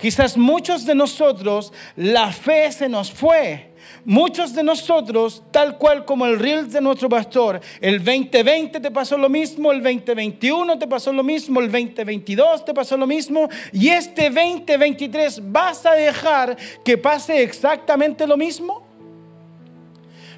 Quizás 0.00 0.36
muchos 0.36 0.84
de 0.84 0.94
nosotros 0.94 1.72
la 1.94 2.32
fe 2.32 2.70
se 2.72 2.88
nos 2.88 3.12
fue. 3.12 3.67
Muchos 4.08 4.54
de 4.54 4.62
nosotros, 4.62 5.42
tal 5.50 5.76
cual 5.76 6.06
como 6.06 6.24
el 6.24 6.38
reel 6.38 6.72
de 6.72 6.80
nuestro 6.80 7.10
pastor, 7.10 7.60
el 7.78 8.02
2020 8.02 8.80
te 8.80 8.90
pasó 8.90 9.18
lo 9.18 9.28
mismo, 9.28 9.70
el 9.70 9.82
2021 9.82 10.78
te 10.78 10.86
pasó 10.86 11.12
lo 11.12 11.22
mismo, 11.22 11.60
el 11.60 11.70
2022 11.70 12.64
te 12.64 12.72
pasó 12.72 12.96
lo 12.96 13.06
mismo, 13.06 13.50
y 13.70 13.90
este 13.90 14.30
2023 14.30 15.52
vas 15.52 15.84
a 15.84 15.92
dejar 15.92 16.56
que 16.82 16.96
pase 16.96 17.42
exactamente 17.42 18.26
lo 18.26 18.38
mismo 18.38 18.88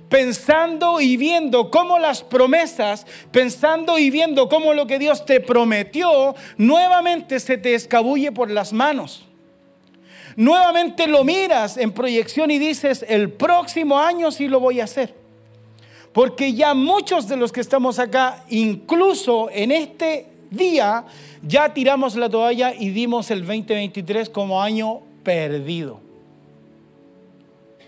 pensando 0.09 1.01
y 1.01 1.17
viendo 1.17 1.71
cómo 1.71 2.01
las 2.01 2.25
promesas, 2.25 3.07
pensando 3.31 4.01
y 4.01 4.11
viendo 4.11 4.49
cómo 4.49 4.75
lo 4.75 4.89
que 4.89 4.99
Dios 4.99 5.25
te 5.25 5.39
prometió, 5.39 6.35
nuevamente 6.57 7.39
se 7.39 7.57
te 7.57 7.75
escabulle 7.75 8.33
por 8.33 8.51
las 8.51 8.73
manos 8.73 9.30
nuevamente 10.37 11.07
lo 11.07 11.25
miras 11.25 11.77
en 11.77 11.93
proyección 11.93 12.51
y 12.51 12.59
dices, 12.59 13.05
el 13.09 13.31
próximo 13.31 13.99
año 13.99 14.31
sí 14.31 14.49
lo 14.49 14.61
voy 14.61 14.81
a 14.81 14.85
hacer. 14.85 15.15
Porque 16.13 16.55
ya 16.55 16.75
muchos 16.75 17.29
de 17.29 17.37
los 17.37 17.53
que 17.53 17.61
estamos 17.61 17.99
acá, 17.99 18.45
incluso 18.49 19.49
en 19.51 19.71
este 19.71 20.27
día, 20.51 21.05
ya 21.43 21.73
tiramos 21.73 22.17
la 22.17 22.29
toalla 22.29 22.75
y 22.75 22.91
dimos 22.91 23.31
el 23.31 23.41
2023 23.41 24.29
como 24.31 24.61
año 24.63 25.01
perdido. 25.23 26.01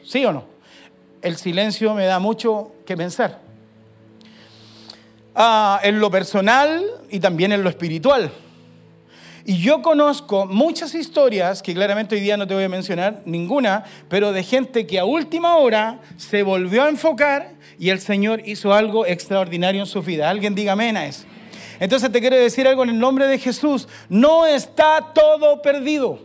¿Sí 0.04 0.24
o 0.24 0.32
no? 0.32 0.44
El 1.20 1.36
silencio 1.36 1.94
me 1.94 2.04
da 2.04 2.18
mucho 2.18 2.72
que 2.86 2.96
pensar. 2.96 3.40
Ah, 5.34 5.80
en 5.82 5.98
lo 5.98 6.10
personal 6.10 6.84
y 7.10 7.18
también 7.18 7.52
en 7.52 7.62
lo 7.62 7.70
espiritual. 7.70 8.30
Y 9.44 9.58
yo 9.58 9.82
conozco 9.82 10.46
muchas 10.46 10.94
historias, 10.94 11.62
que 11.62 11.74
claramente 11.74 12.14
hoy 12.14 12.20
día 12.20 12.36
no 12.36 12.46
te 12.46 12.54
voy 12.54 12.64
a 12.64 12.68
mencionar 12.68 13.22
ninguna, 13.24 13.84
pero 14.08 14.32
de 14.32 14.44
gente 14.44 14.86
que 14.86 14.98
a 14.98 15.04
última 15.04 15.56
hora 15.56 16.00
se 16.16 16.42
volvió 16.42 16.84
a 16.84 16.88
enfocar 16.88 17.54
y 17.78 17.90
el 17.90 18.00
Señor 18.00 18.42
hizo 18.46 18.72
algo 18.72 19.04
extraordinario 19.04 19.80
en 19.80 19.86
su 19.86 20.00
vida. 20.02 20.30
Alguien 20.30 20.54
diga 20.54 20.72
amén 20.72 20.96
a 20.96 21.06
eso. 21.06 21.24
Entonces 21.80 22.12
te 22.12 22.20
quiero 22.20 22.36
decir 22.36 22.68
algo 22.68 22.84
en 22.84 22.90
el 22.90 22.98
nombre 22.98 23.26
de 23.26 23.38
Jesús. 23.38 23.88
No 24.08 24.46
está 24.46 25.12
todo 25.12 25.60
perdido. 25.62 26.20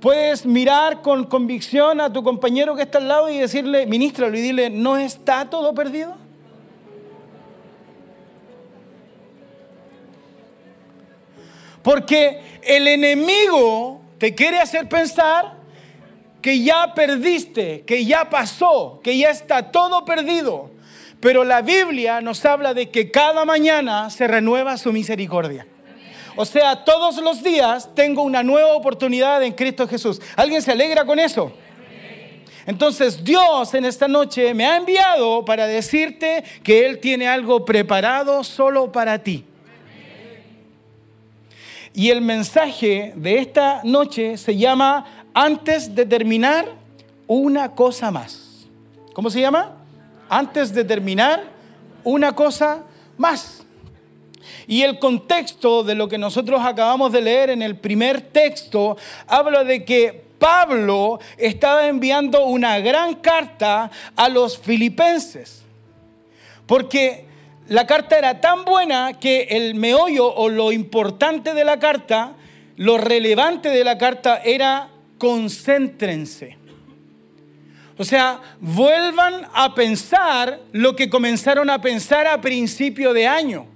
Puedes 0.00 0.46
mirar 0.46 1.02
con 1.02 1.24
convicción 1.24 2.00
a 2.00 2.10
tu 2.12 2.22
compañero 2.22 2.76
que 2.76 2.82
está 2.82 2.98
al 2.98 3.08
lado 3.08 3.28
y 3.28 3.36
decirle, 3.36 3.86
ministralo 3.86 4.38
y 4.38 4.40
dile, 4.40 4.70
no 4.70 4.96
está 4.96 5.50
todo 5.50 5.74
perdido. 5.74 6.27
Porque 11.88 12.38
el 12.64 12.86
enemigo 12.86 14.02
te 14.18 14.34
quiere 14.34 14.58
hacer 14.58 14.90
pensar 14.90 15.54
que 16.42 16.62
ya 16.62 16.92
perdiste, 16.92 17.82
que 17.86 18.04
ya 18.04 18.28
pasó, 18.28 19.00
que 19.02 19.16
ya 19.16 19.30
está 19.30 19.70
todo 19.70 20.04
perdido. 20.04 20.70
Pero 21.18 21.44
la 21.44 21.62
Biblia 21.62 22.20
nos 22.20 22.44
habla 22.44 22.74
de 22.74 22.90
que 22.90 23.10
cada 23.10 23.46
mañana 23.46 24.10
se 24.10 24.28
renueva 24.28 24.76
su 24.76 24.92
misericordia. 24.92 25.66
O 26.36 26.44
sea, 26.44 26.84
todos 26.84 27.16
los 27.22 27.42
días 27.42 27.88
tengo 27.94 28.20
una 28.20 28.42
nueva 28.42 28.74
oportunidad 28.74 29.42
en 29.42 29.54
Cristo 29.54 29.88
Jesús. 29.88 30.20
¿Alguien 30.36 30.60
se 30.60 30.72
alegra 30.72 31.06
con 31.06 31.18
eso? 31.18 31.54
Entonces 32.66 33.24
Dios 33.24 33.72
en 33.72 33.86
esta 33.86 34.08
noche 34.08 34.52
me 34.52 34.66
ha 34.66 34.76
enviado 34.76 35.42
para 35.42 35.66
decirte 35.66 36.44
que 36.62 36.84
Él 36.84 36.98
tiene 36.98 37.28
algo 37.28 37.64
preparado 37.64 38.44
solo 38.44 38.92
para 38.92 39.20
ti. 39.20 39.46
Y 41.98 42.10
el 42.10 42.20
mensaje 42.20 43.12
de 43.16 43.40
esta 43.40 43.80
noche 43.82 44.36
se 44.36 44.56
llama 44.56 45.04
antes 45.34 45.96
de 45.96 46.06
terminar 46.06 46.64
una 47.26 47.74
cosa 47.74 48.12
más. 48.12 48.68
¿Cómo 49.14 49.30
se 49.30 49.40
llama? 49.40 49.72
Antes 50.28 50.72
de 50.72 50.84
terminar 50.84 51.42
una 52.04 52.36
cosa 52.36 52.84
más. 53.16 53.64
Y 54.68 54.82
el 54.82 55.00
contexto 55.00 55.82
de 55.82 55.96
lo 55.96 56.08
que 56.08 56.18
nosotros 56.18 56.60
acabamos 56.64 57.10
de 57.10 57.20
leer 57.20 57.50
en 57.50 57.62
el 57.62 57.74
primer 57.74 58.20
texto 58.20 58.96
habla 59.26 59.64
de 59.64 59.84
que 59.84 60.24
Pablo 60.38 61.18
estaba 61.36 61.88
enviando 61.88 62.44
una 62.44 62.78
gran 62.78 63.16
carta 63.16 63.90
a 64.14 64.28
los 64.28 64.56
filipenses. 64.56 65.62
Porque 66.64 67.26
la 67.68 67.86
carta 67.86 68.16
era 68.16 68.40
tan 68.40 68.64
buena 68.64 69.14
que 69.14 69.48
el 69.50 69.74
meollo 69.74 70.26
o 70.26 70.48
lo 70.48 70.72
importante 70.72 71.54
de 71.54 71.64
la 71.64 71.78
carta, 71.78 72.32
lo 72.76 72.96
relevante 72.96 73.68
de 73.68 73.84
la 73.84 73.98
carta 73.98 74.40
era 74.42 74.88
concéntrense. 75.18 76.56
O 77.98 78.04
sea, 78.04 78.40
vuelvan 78.60 79.48
a 79.52 79.74
pensar 79.74 80.60
lo 80.72 80.94
que 80.94 81.10
comenzaron 81.10 81.68
a 81.68 81.80
pensar 81.80 82.26
a 82.26 82.40
principio 82.40 83.12
de 83.12 83.26
año. 83.26 83.66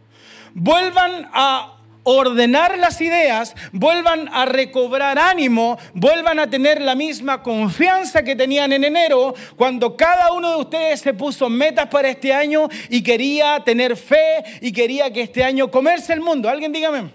Vuelvan 0.55 1.29
a 1.33 1.72
ordenar 2.05 2.79
las 2.79 3.01
ideas, 3.01 3.55
vuelvan 3.73 4.29
a 4.33 4.45
recobrar 4.45 5.19
ánimo, 5.19 5.79
vuelvan 5.95 6.39
a 6.39 6.51
tener 6.51 6.81
la 6.81 6.95
misma 6.95 7.43
confianza 7.43 8.23
que 8.23 8.37
tenían 8.37 8.73
en 8.73 8.85
enero, 8.85 9.35
cuando 9.57 9.97
cada 9.97 10.33
uno 10.33 10.51
de 10.51 10.57
ustedes 10.57 11.01
se 11.01 11.15
puso 11.15 11.49
metas 11.49 11.89
para 11.89 12.09
este 12.09 12.33
año 12.33 12.69
y 12.89 13.03
quería 13.03 13.61
tener 13.65 13.97
fe 13.97 14.45
y 14.61 14.73
quería 14.73 15.13
que 15.13 15.23
este 15.23 15.45
año 15.45 15.71
comerse 15.71 16.13
el 16.13 16.21
mundo. 16.21 16.49
¿Alguien 16.49 16.73
dígame? 16.73 17.11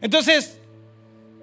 Entonces, 0.00 0.59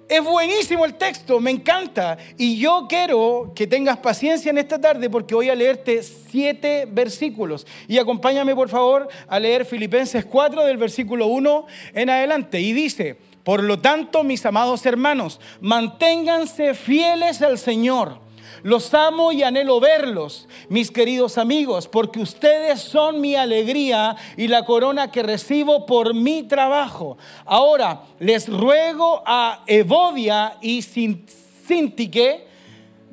es 0.10 0.24
buenísimo 0.24 0.86
el 0.86 0.96
texto, 0.96 1.40
me 1.40 1.52
encanta. 1.52 2.18
Y 2.38 2.58
yo 2.58 2.86
quiero 2.88 3.52
que 3.56 3.68
tengas 3.68 3.98
paciencia 3.98 4.50
en 4.50 4.58
esta 4.58 4.80
tarde 4.80 5.10
porque 5.10 5.36
voy 5.36 5.50
a 5.50 5.56
leerte 5.56 6.02
siete 6.04 6.88
versículos. 6.90 7.68
Y 7.88 7.98
acompáñame 7.98 8.56
por 8.56 8.70
favor 8.70 9.08
a 9.28 9.40
leer 9.40 9.66
Filipenses 9.66 10.26
4 10.26 10.66
del 10.66 10.78
versículo 10.78 11.28
1 11.28 11.66
en 11.94 12.10
adelante. 12.10 12.60
Y 12.60 12.74
dice, 12.74 13.18
por 13.44 13.64
lo 13.64 13.80
tanto, 13.80 14.24
mis 14.24 14.46
amados 14.46 14.86
hermanos, 14.86 15.40
manténganse 15.62 16.74
fieles 16.74 17.42
al 17.42 17.58
Señor. 17.58 18.27
Los 18.68 18.94
amo 18.94 19.32
y 19.32 19.44
anhelo 19.44 19.80
verlos, 19.80 20.46
mis 20.68 20.92
queridos 20.92 21.38
amigos, 21.38 21.88
porque 21.88 22.20
ustedes 22.20 22.82
son 22.82 23.22
mi 23.22 23.34
alegría 23.34 24.18
y 24.36 24.50
la 24.50 24.66
corona 24.66 25.10
que 25.10 25.24
recibo 25.24 25.86
por 25.86 26.14
mi 26.14 26.44
trabajo. 26.44 27.18
Ahora 27.46 28.02
les 28.20 28.50
ruego 28.50 29.24
a 29.26 29.64
Evodia 29.68 30.58
y 30.60 30.82
Sintique, 30.82 32.46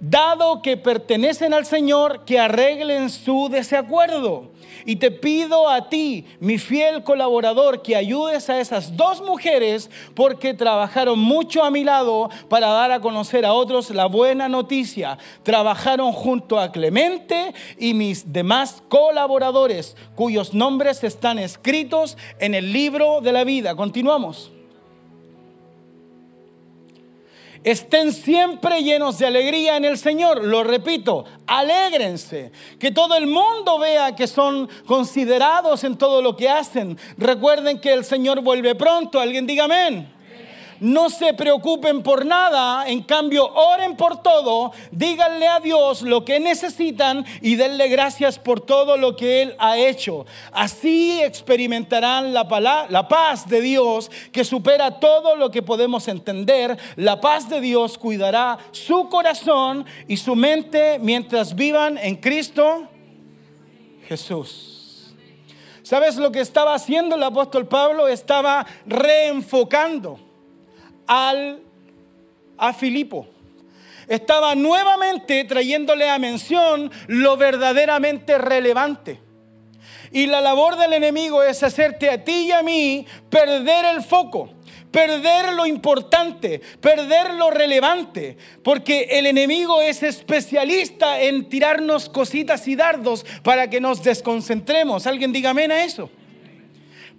dado 0.00 0.61
que 0.61 0.76
pertenecen 0.76 1.54
al 1.54 1.66
Señor, 1.66 2.25
que 2.25 2.40
arreglen 2.40 3.08
su 3.08 3.49
desacuerdo 3.49 4.53
y 4.84 4.96
te 4.96 5.10
pido 5.10 5.68
a 5.68 5.88
ti, 5.88 6.24
mi 6.40 6.58
fiel 6.58 7.02
colaborador, 7.04 7.82
que 7.82 7.96
ayudes 7.96 8.48
a 8.48 8.60
esas 8.60 8.96
dos 8.96 9.20
mujeres 9.20 9.90
porque 10.14 10.54
trabajaron 10.54 11.18
mucho 11.18 11.62
a 11.62 11.70
mi 11.70 11.84
lado 11.84 12.30
para 12.48 12.68
dar 12.68 12.92
a 12.92 13.00
conocer 13.00 13.44
a 13.44 13.52
otros 13.52 13.90
la 13.90 14.06
buena 14.06 14.48
noticia. 14.48 15.18
Trabajaron 15.42 16.12
junto 16.12 16.58
a 16.58 16.72
Clemente 16.72 17.54
y 17.78 17.94
mis 17.94 18.32
demás 18.32 18.82
colaboradores, 18.88 19.96
cuyos 20.14 20.54
nombres 20.54 21.04
están 21.04 21.38
escritos 21.38 22.16
en 22.38 22.54
el 22.54 22.72
libro 22.72 23.20
de 23.20 23.32
la 23.32 23.44
vida. 23.44 23.76
Continuamos. 23.76 24.53
Estén 27.64 28.12
siempre 28.12 28.83
llenos 28.83 29.18
de 29.18 29.26
alegría 29.26 29.76
en 29.76 29.87
el 29.87 29.99
Señor. 29.99 30.44
Lo 30.44 30.62
repito, 30.62 31.25
alégrense. 31.47 32.52
Que 32.78 32.92
todo 32.92 33.16
el 33.16 33.26
mundo 33.26 33.78
vea 33.78 34.14
que 34.14 34.26
son 34.26 34.68
considerados 34.87 35.83
en 35.83 35.97
todo 35.97 36.23
lo 36.23 36.37
que 36.37 36.49
hacen. 36.49 36.99
Recuerden 37.16 37.80
que 37.80 37.92
el 37.92 38.04
Señor 38.04 38.42
vuelve 38.42 38.75
pronto. 38.75 39.18
Alguien 39.18 39.47
diga 39.47 39.64
amén 39.64 40.13
no 40.84 41.08
se 41.08 41.32
preocupen 41.32 42.02
por 42.02 42.26
nada, 42.26 42.86
en 42.86 43.02
cambio 43.02 43.50
oren 43.54 43.96
por 43.96 44.22
todo, 44.22 44.72
díganle 44.90 45.48
a 45.48 45.58
Dios 45.58 46.02
lo 46.02 46.26
que 46.26 46.38
necesitan 46.38 47.24
y 47.40 47.56
denle 47.56 47.88
gracias 47.88 48.38
por 48.38 48.60
todo 48.60 48.98
lo 48.98 49.16
que 49.16 49.40
Él 49.40 49.56
ha 49.58 49.78
hecho. 49.78 50.26
Así 50.52 51.22
experimentarán 51.22 52.34
la, 52.34 52.86
la 52.90 53.08
paz 53.08 53.48
de 53.48 53.62
Dios 53.62 54.10
que 54.30 54.44
supera 54.44 55.00
todo 55.00 55.36
lo 55.36 55.50
que 55.50 55.62
podemos 55.62 56.06
entender. 56.06 56.78
La 56.96 57.18
paz 57.18 57.48
de 57.48 57.62
Dios 57.62 57.96
cuidará 57.96 58.58
su 58.70 59.08
corazón 59.08 59.86
y 60.06 60.18
su 60.18 60.36
mente 60.36 60.98
mientras 61.00 61.54
vivan 61.54 61.96
en 61.96 62.16
Cristo 62.16 62.88
Jesús. 64.06 65.14
¿Sabes 65.82 66.16
lo 66.16 66.30
que 66.30 66.40
estaba 66.40 66.74
haciendo 66.74 67.16
el 67.16 67.22
apóstol 67.22 67.66
Pablo? 67.66 68.06
Estaba 68.06 68.66
reenfocando 68.84 70.33
al, 71.06 71.61
a 72.58 72.73
Filipo. 72.73 73.28
Estaba 74.08 74.54
nuevamente 74.54 75.44
trayéndole 75.44 76.08
a 76.08 76.18
mención 76.18 76.90
lo 77.06 77.37
verdaderamente 77.37 78.38
relevante. 78.38 79.20
Y 80.12 80.26
la 80.26 80.40
labor 80.40 80.76
del 80.76 80.92
enemigo 80.92 81.42
es 81.42 81.62
hacerte 81.62 82.08
a 82.11 82.23
ti 82.23 82.46
y 82.46 82.52
a 82.52 82.62
mí 82.62 83.04
perder 83.30 83.87
el 83.87 84.02
foco, 84.02 84.50
perder 84.92 85.54
lo 85.54 85.66
importante, 85.66 86.61
perder 86.80 87.34
lo 87.34 87.50
relevante, 87.50 88.37
porque 88.62 89.08
el 89.11 89.26
enemigo 89.26 89.82
es 89.82 90.04
especialista 90.04 91.20
en 91.20 91.49
tirarnos 91.49 92.08
cositas 92.08 92.68
y 92.68 92.76
dardos 92.76 93.26
para 93.42 93.68
que 93.68 93.80
nos 93.80 94.04
desconcentremos. 94.04 95.06
¿Alguien 95.08 95.32
diga 95.32 95.50
amén 95.50 95.73
a 95.73 95.82
eso? 95.82 96.11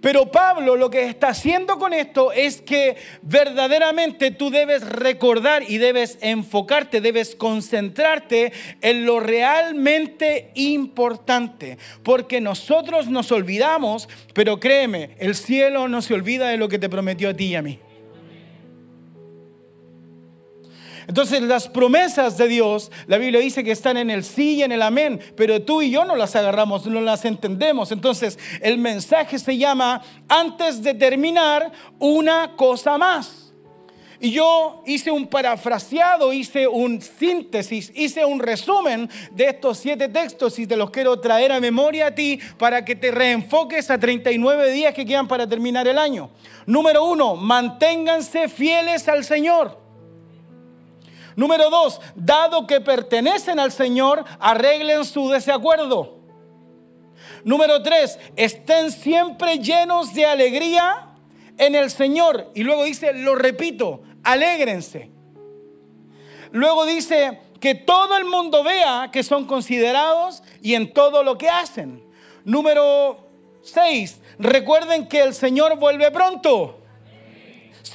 Pero 0.00 0.30
Pablo 0.30 0.76
lo 0.76 0.90
que 0.90 1.04
está 1.04 1.28
haciendo 1.28 1.78
con 1.78 1.92
esto 1.92 2.32
es 2.32 2.60
que 2.60 2.96
verdaderamente 3.22 4.30
tú 4.30 4.50
debes 4.50 4.86
recordar 4.86 5.62
y 5.68 5.78
debes 5.78 6.18
enfocarte, 6.20 7.00
debes 7.00 7.34
concentrarte 7.34 8.52
en 8.82 9.06
lo 9.06 9.20
realmente 9.20 10.50
importante. 10.54 11.78
Porque 12.02 12.40
nosotros 12.40 13.08
nos 13.08 13.32
olvidamos, 13.32 14.08
pero 14.34 14.60
créeme, 14.60 15.10
el 15.18 15.34
cielo 15.34 15.88
no 15.88 16.02
se 16.02 16.14
olvida 16.14 16.48
de 16.48 16.56
lo 16.56 16.68
que 16.68 16.78
te 16.78 16.88
prometió 16.88 17.30
a 17.30 17.34
ti 17.34 17.46
y 17.46 17.54
a 17.54 17.62
mí. 17.62 17.80
Entonces 21.08 21.42
las 21.42 21.68
promesas 21.68 22.36
de 22.36 22.48
Dios, 22.48 22.90
la 23.06 23.18
Biblia 23.18 23.40
dice 23.40 23.62
que 23.62 23.70
están 23.70 23.96
en 23.96 24.10
el 24.10 24.24
sí 24.24 24.56
y 24.56 24.62
en 24.62 24.72
el 24.72 24.82
amén, 24.82 25.20
pero 25.36 25.62
tú 25.62 25.82
y 25.82 25.90
yo 25.90 26.04
no 26.04 26.16
las 26.16 26.34
agarramos, 26.34 26.86
no 26.86 27.00
las 27.00 27.24
entendemos. 27.24 27.92
Entonces 27.92 28.38
el 28.60 28.78
mensaje 28.78 29.38
se 29.38 29.56
llama, 29.56 30.02
antes 30.28 30.82
de 30.82 30.94
terminar, 30.94 31.70
una 31.98 32.56
cosa 32.56 32.98
más. 32.98 33.46
Y 34.18 34.32
yo 34.32 34.82
hice 34.86 35.10
un 35.10 35.26
parafraseado, 35.26 36.32
hice 36.32 36.66
un 36.66 37.02
síntesis, 37.02 37.92
hice 37.94 38.24
un 38.24 38.40
resumen 38.40 39.10
de 39.32 39.44
estos 39.44 39.78
siete 39.78 40.08
textos 40.08 40.58
y 40.58 40.66
te 40.66 40.76
los 40.76 40.90
quiero 40.90 41.20
traer 41.20 41.52
a 41.52 41.60
memoria 41.60 42.06
a 42.06 42.14
ti 42.14 42.40
para 42.58 42.84
que 42.84 42.96
te 42.96 43.10
reenfoques 43.10 43.90
a 43.90 43.98
39 43.98 44.70
días 44.72 44.94
que 44.94 45.04
quedan 45.04 45.28
para 45.28 45.46
terminar 45.46 45.86
el 45.86 45.98
año. 45.98 46.30
Número 46.64 47.04
uno, 47.04 47.36
manténganse 47.36 48.48
fieles 48.48 49.06
al 49.08 49.22
Señor. 49.22 49.85
Número 51.36 51.68
dos, 51.70 52.00
dado 52.14 52.66
que 52.66 52.80
pertenecen 52.80 53.60
al 53.60 53.70
Señor, 53.70 54.24
arreglen 54.40 55.04
su 55.04 55.28
desacuerdo. 55.28 56.18
Número 57.44 57.82
tres, 57.82 58.18
estén 58.34 58.90
siempre 58.90 59.58
llenos 59.58 60.14
de 60.14 60.26
alegría 60.26 61.10
en 61.58 61.74
el 61.74 61.90
Señor. 61.90 62.50
Y 62.54 62.62
luego 62.62 62.84
dice, 62.84 63.12
lo 63.12 63.34
repito, 63.34 64.00
alégrense. 64.24 65.10
Luego 66.52 66.86
dice 66.86 67.40
que 67.60 67.74
todo 67.74 68.16
el 68.16 68.24
mundo 68.24 68.64
vea 68.64 69.10
que 69.12 69.22
son 69.22 69.46
considerados 69.46 70.42
y 70.62 70.74
en 70.74 70.92
todo 70.92 71.22
lo 71.22 71.36
que 71.36 71.48
hacen. 71.48 72.02
Número 72.44 73.28
seis, 73.62 74.20
recuerden 74.38 75.06
que 75.06 75.20
el 75.20 75.34
Señor 75.34 75.76
vuelve 75.78 76.10
pronto. 76.10 76.80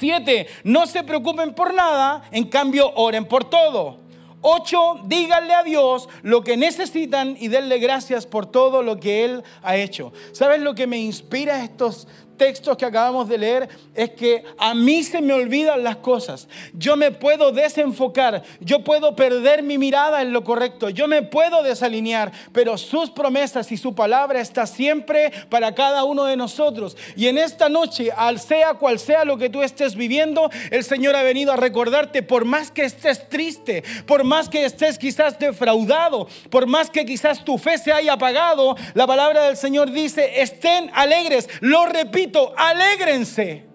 Siete, 0.02 0.48
no 0.64 0.88
se 0.88 1.04
preocupen 1.04 1.54
por 1.54 1.72
nada, 1.72 2.24
en 2.32 2.48
cambio 2.48 2.90
oren 2.96 3.24
por 3.24 3.48
todo. 3.48 3.98
Ocho, 4.40 4.98
díganle 5.04 5.54
a 5.54 5.62
Dios 5.62 6.08
lo 6.22 6.42
que 6.42 6.56
necesitan 6.56 7.36
y 7.38 7.46
denle 7.46 7.78
gracias 7.78 8.26
por 8.26 8.46
todo 8.46 8.82
lo 8.82 8.98
que 8.98 9.24
Él 9.24 9.44
ha 9.62 9.76
hecho. 9.76 10.12
¿Sabes 10.32 10.58
lo 10.60 10.74
que 10.74 10.88
me 10.88 10.98
inspira 10.98 11.62
estos 11.62 12.08
textos 12.36 12.76
que 12.76 12.84
acabamos 12.84 13.28
de 13.28 13.38
leer 13.38 13.68
es 13.94 14.10
que 14.10 14.44
a 14.58 14.74
mí 14.74 15.02
se 15.02 15.20
me 15.20 15.32
olvidan 15.32 15.82
las 15.84 15.96
cosas. 15.96 16.48
Yo 16.72 16.96
me 16.96 17.10
puedo 17.10 17.52
desenfocar, 17.52 18.42
yo 18.60 18.82
puedo 18.82 19.14
perder 19.14 19.62
mi 19.62 19.78
mirada 19.78 20.22
en 20.22 20.32
lo 20.32 20.44
correcto, 20.44 20.90
yo 20.90 21.06
me 21.08 21.22
puedo 21.22 21.62
desalinear, 21.62 22.32
pero 22.52 22.78
sus 22.78 23.10
promesas 23.10 23.70
y 23.72 23.76
su 23.76 23.94
palabra 23.94 24.40
está 24.40 24.66
siempre 24.66 25.32
para 25.48 25.74
cada 25.74 26.04
uno 26.04 26.24
de 26.24 26.36
nosotros. 26.36 26.96
Y 27.16 27.26
en 27.28 27.38
esta 27.38 27.68
noche, 27.68 28.10
al 28.16 28.40
sea 28.40 28.74
cual 28.74 28.98
sea 28.98 29.24
lo 29.24 29.38
que 29.38 29.50
tú 29.50 29.62
estés 29.62 29.94
viviendo, 29.94 30.50
el 30.70 30.84
Señor 30.84 31.16
ha 31.16 31.22
venido 31.22 31.52
a 31.52 31.56
recordarte, 31.56 32.22
por 32.22 32.44
más 32.44 32.70
que 32.70 32.84
estés 32.84 33.28
triste, 33.28 33.84
por 34.06 34.24
más 34.24 34.48
que 34.48 34.64
estés 34.64 34.98
quizás 34.98 35.38
defraudado, 35.38 36.28
por 36.50 36.66
más 36.66 36.90
que 36.90 37.04
quizás 37.04 37.44
tu 37.44 37.58
fe 37.58 37.78
se 37.78 37.92
haya 37.92 38.14
apagado, 38.14 38.76
la 38.94 39.06
palabra 39.06 39.44
del 39.44 39.56
Señor 39.56 39.90
dice, 39.90 40.40
estén 40.42 40.90
alegres, 40.94 41.48
lo 41.60 41.86
repito 41.86 42.21
alégrense. 42.56 43.66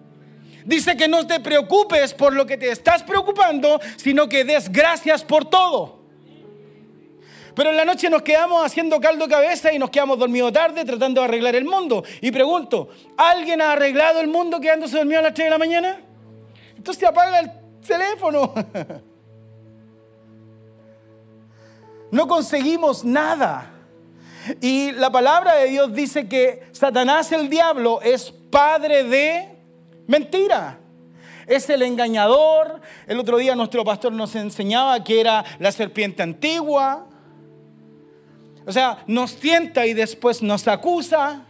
Dice 0.64 0.96
que 0.96 1.08
no 1.08 1.26
te 1.26 1.40
preocupes 1.40 2.12
por 2.14 2.34
lo 2.34 2.46
que 2.46 2.56
te 2.56 2.70
estás 2.70 3.02
preocupando, 3.02 3.80
sino 3.96 4.28
que 4.28 4.44
des 4.44 4.70
gracias 4.70 5.24
por 5.24 5.46
todo. 5.46 5.98
Pero 7.54 7.70
en 7.70 7.76
la 7.76 7.84
noche 7.84 8.08
nos 8.08 8.22
quedamos 8.22 8.64
haciendo 8.64 9.00
caldo 9.00 9.26
de 9.26 9.34
cabeza 9.34 9.72
y 9.72 9.78
nos 9.78 9.90
quedamos 9.90 10.18
dormidos 10.18 10.52
tarde 10.52 10.84
tratando 10.84 11.22
de 11.22 11.26
arreglar 11.26 11.56
el 11.56 11.64
mundo. 11.64 12.04
Y 12.20 12.30
pregunto, 12.30 12.88
¿alguien 13.16 13.60
ha 13.60 13.72
arreglado 13.72 14.20
el 14.20 14.28
mundo 14.28 14.60
quedándose 14.60 14.96
dormido 14.96 15.18
a 15.20 15.22
las 15.22 15.34
3 15.34 15.46
de 15.46 15.50
la 15.50 15.58
mañana? 15.58 16.00
Entonces 16.76 17.02
apaga 17.02 17.40
el 17.40 17.50
teléfono. 17.86 18.54
No 22.10 22.26
conseguimos 22.26 23.04
nada. 23.04 23.70
Y 24.62 24.92
la 24.92 25.10
palabra 25.10 25.56
de 25.56 25.68
Dios 25.68 25.92
dice 25.92 26.26
que 26.26 26.62
Satanás 26.72 27.32
el 27.32 27.50
diablo 27.50 28.00
es 28.02 28.32
padre 28.50 29.04
de 29.04 29.48
mentira. 30.06 30.78
Es 31.46 31.68
el 31.70 31.82
engañador. 31.82 32.80
El 33.06 33.18
otro 33.18 33.38
día 33.38 33.54
nuestro 33.54 33.84
pastor 33.84 34.12
nos 34.12 34.34
enseñaba 34.34 35.02
que 35.02 35.20
era 35.20 35.44
la 35.58 35.72
serpiente 35.72 36.22
antigua. 36.22 37.06
O 38.66 38.72
sea, 38.72 39.02
nos 39.06 39.36
tienta 39.36 39.86
y 39.86 39.94
después 39.94 40.42
nos 40.42 40.68
acusa. 40.68 41.44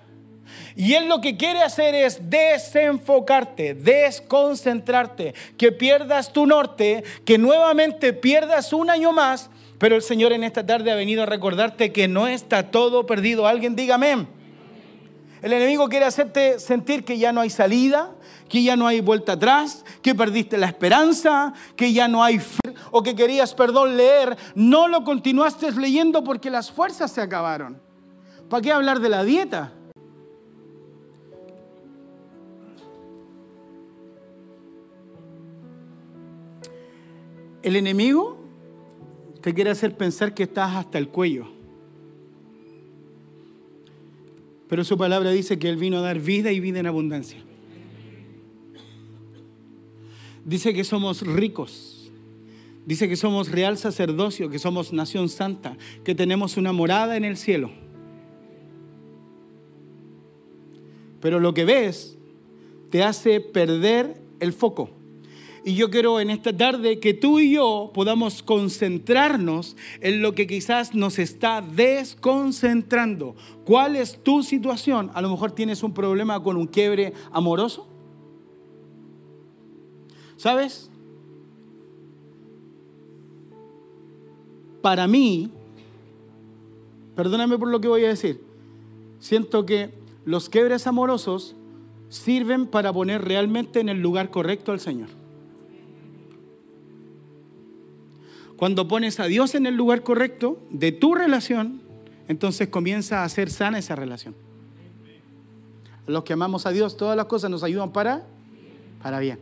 Y 0.77 0.95
Él 0.95 1.09
lo 1.09 1.21
que 1.21 1.37
quiere 1.37 1.63
hacer 1.63 1.95
es 1.95 2.31
desenfocarte, 2.31 3.75
desconcentrarte, 3.75 5.35
que 5.57 5.73
pierdas 5.73 6.33
tu 6.33 6.47
norte, 6.47 7.03
que 7.25 7.37
nuevamente 7.37 8.13
pierdas 8.13 8.73
un 8.73 8.89
año 8.89 9.13
más. 9.13 9.51
Pero 9.79 9.97
el 9.97 10.03
Señor 10.03 10.33
en 10.33 10.45
esta 10.45 10.65
tarde 10.65 10.93
ha 10.93 10.95
venido 10.95 11.25
a 11.25 11.27
recordarte 11.27 11.93
que 11.93 12.07
no 12.09 12.29
está 12.29 12.71
todo 12.71 13.07
perdido. 13.07 13.47
Alguien 13.47 13.75
dígame. 13.75 14.38
El 15.41 15.53
enemigo 15.53 15.89
quiere 15.89 16.05
hacerte 16.05 16.59
sentir 16.59 17.05
que 17.05 17.19
ya 17.19 17.33
no 17.33 17.41
hay 17.41 17.51
salida, 17.51 18.11
que 18.49 18.63
ya 18.63 18.77
no 18.77 18.87
hay 18.87 19.01
vuelta 19.01 19.33
atrás, 19.33 19.85
que 20.03 20.15
perdiste 20.15 20.59
la 20.59 20.67
esperanza, 20.67 21.53
que 21.77 21.93
ya 21.93 22.09
no 22.09 22.25
hay 22.25 22.41
fe 22.41 22.75
o 22.91 23.03
que 23.03 23.15
querías, 23.15 23.55
perdón, 23.55 23.97
leer. 23.97 24.37
No 24.55 24.89
lo 24.89 25.05
continuaste 25.05 25.71
leyendo 25.73 26.25
porque 26.25 26.51
las 26.51 26.73
fuerzas 26.73 27.13
se 27.13 27.21
acabaron. 27.21 27.81
¿Para 28.49 28.63
qué 28.63 28.73
hablar 28.73 29.01
de 29.01 29.09
la 29.09 29.23
dieta? 29.23 29.73
El 37.63 37.77
enemigo 37.77 38.39
te 39.41 39.53
quiere 39.53 39.71
hacer 39.71 39.97
pensar 39.97 40.35
que 40.35 40.45
estás 40.45 40.75
hasta 40.75 40.99
el 40.99 41.09
cuello. 41.09 41.58
Pero 44.69 44.85
su 44.85 44.99
palabra 44.99 45.31
dice 45.31 45.59
que 45.59 45.69
Él 45.69 45.77
vino 45.77 45.99
a 45.99 46.03
dar 46.03 46.21
vida 46.21 46.53
y 46.53 46.61
vida 46.61 46.81
en 46.81 46.87
abundancia. 46.87 47.39
Dice 50.45 50.75
que 50.75 50.85
somos 50.85 51.23
ricos. 51.23 52.11
Dice 52.87 53.09
que 53.09 53.17
somos 53.17 53.51
real 53.51 53.77
sacerdocio, 53.77 54.49
que 54.49 54.59
somos 54.59 54.93
nación 54.95 55.29
santa, 55.29 55.77
que 56.05 56.15
tenemos 56.15 56.57
una 56.57 56.73
morada 56.73 57.17
en 57.17 57.25
el 57.25 57.37
cielo. 57.37 57.71
Pero 61.21 61.41
lo 61.41 61.53
que 61.53 61.65
ves 61.65 62.17
te 62.91 63.03
hace 63.03 63.41
perder 63.41 64.23
el 64.41 64.53
foco. 64.53 64.91
Y 65.69 65.75
yo 65.75 65.91
quiero 65.91 66.19
en 66.19 66.31
esta 66.31 66.57
tarde 66.57 66.99
que 66.99 67.13
tú 67.13 67.41
y 67.41 67.53
yo 67.53 67.91
podamos 67.93 68.43
concentrarnos 68.43 69.77
en 70.01 70.23
lo 70.23 70.35
que 70.35 70.47
quizás 70.47 70.95
nos 70.95 71.19
está 71.19 71.61
desconcentrando. 71.61 73.37
¿Cuál 73.67 73.95
es 73.97 74.25
tu 74.25 74.43
situación? 74.43 75.11
A 75.13 75.21
lo 75.21 75.29
mejor 75.29 75.53
tienes 75.53 75.83
un 75.83 75.93
problema 75.93 76.43
con 76.43 76.57
un 76.57 76.69
quiebre 76.69 77.13
amoroso. 77.33 77.87
¿Sabes? 80.39 80.91
Para 84.81 85.07
mí, 85.07 85.51
perdóname 87.15 87.59
por 87.59 87.69
lo 87.69 87.79
que 87.79 87.89
voy 87.89 88.07
a 88.07 88.09
decir, 88.09 88.43
siento 89.19 89.67
que 89.67 89.91
los 90.25 90.49
quiebres 90.49 90.87
amorosos 90.87 91.57
sirven 92.09 92.67
para 92.67 92.91
poner 92.91 93.23
realmente 93.23 93.81
en 93.81 93.91
el 93.91 94.01
lugar 94.01 94.31
correcto 94.31 94.73
al 94.73 94.81
Señor. 94.81 95.18
Cuando 98.59 98.89
pones 98.89 99.21
a 99.21 99.27
Dios 99.27 99.55
en 99.55 99.67
el 99.67 99.77
lugar 99.77 100.03
correcto 100.03 100.59
de 100.69 100.91
tu 100.91 101.15
relación, 101.15 101.81
entonces 102.27 102.67
comienza 102.67 103.23
a 103.23 103.29
ser 103.29 103.51
sana 103.51 103.79
esa 103.79 103.95
relación. 103.95 104.35
Los 106.09 106.25
que 106.25 106.33
amamos 106.33 106.67
a 106.67 106.71
Dios, 106.71 106.97
todas 106.97 107.17
las 107.17 107.27
cosas 107.27 107.53
nos 107.53 107.63
ayudan 107.63 107.93
para, 107.93 108.27
para 109.01 109.21
bien. 109.21 109.39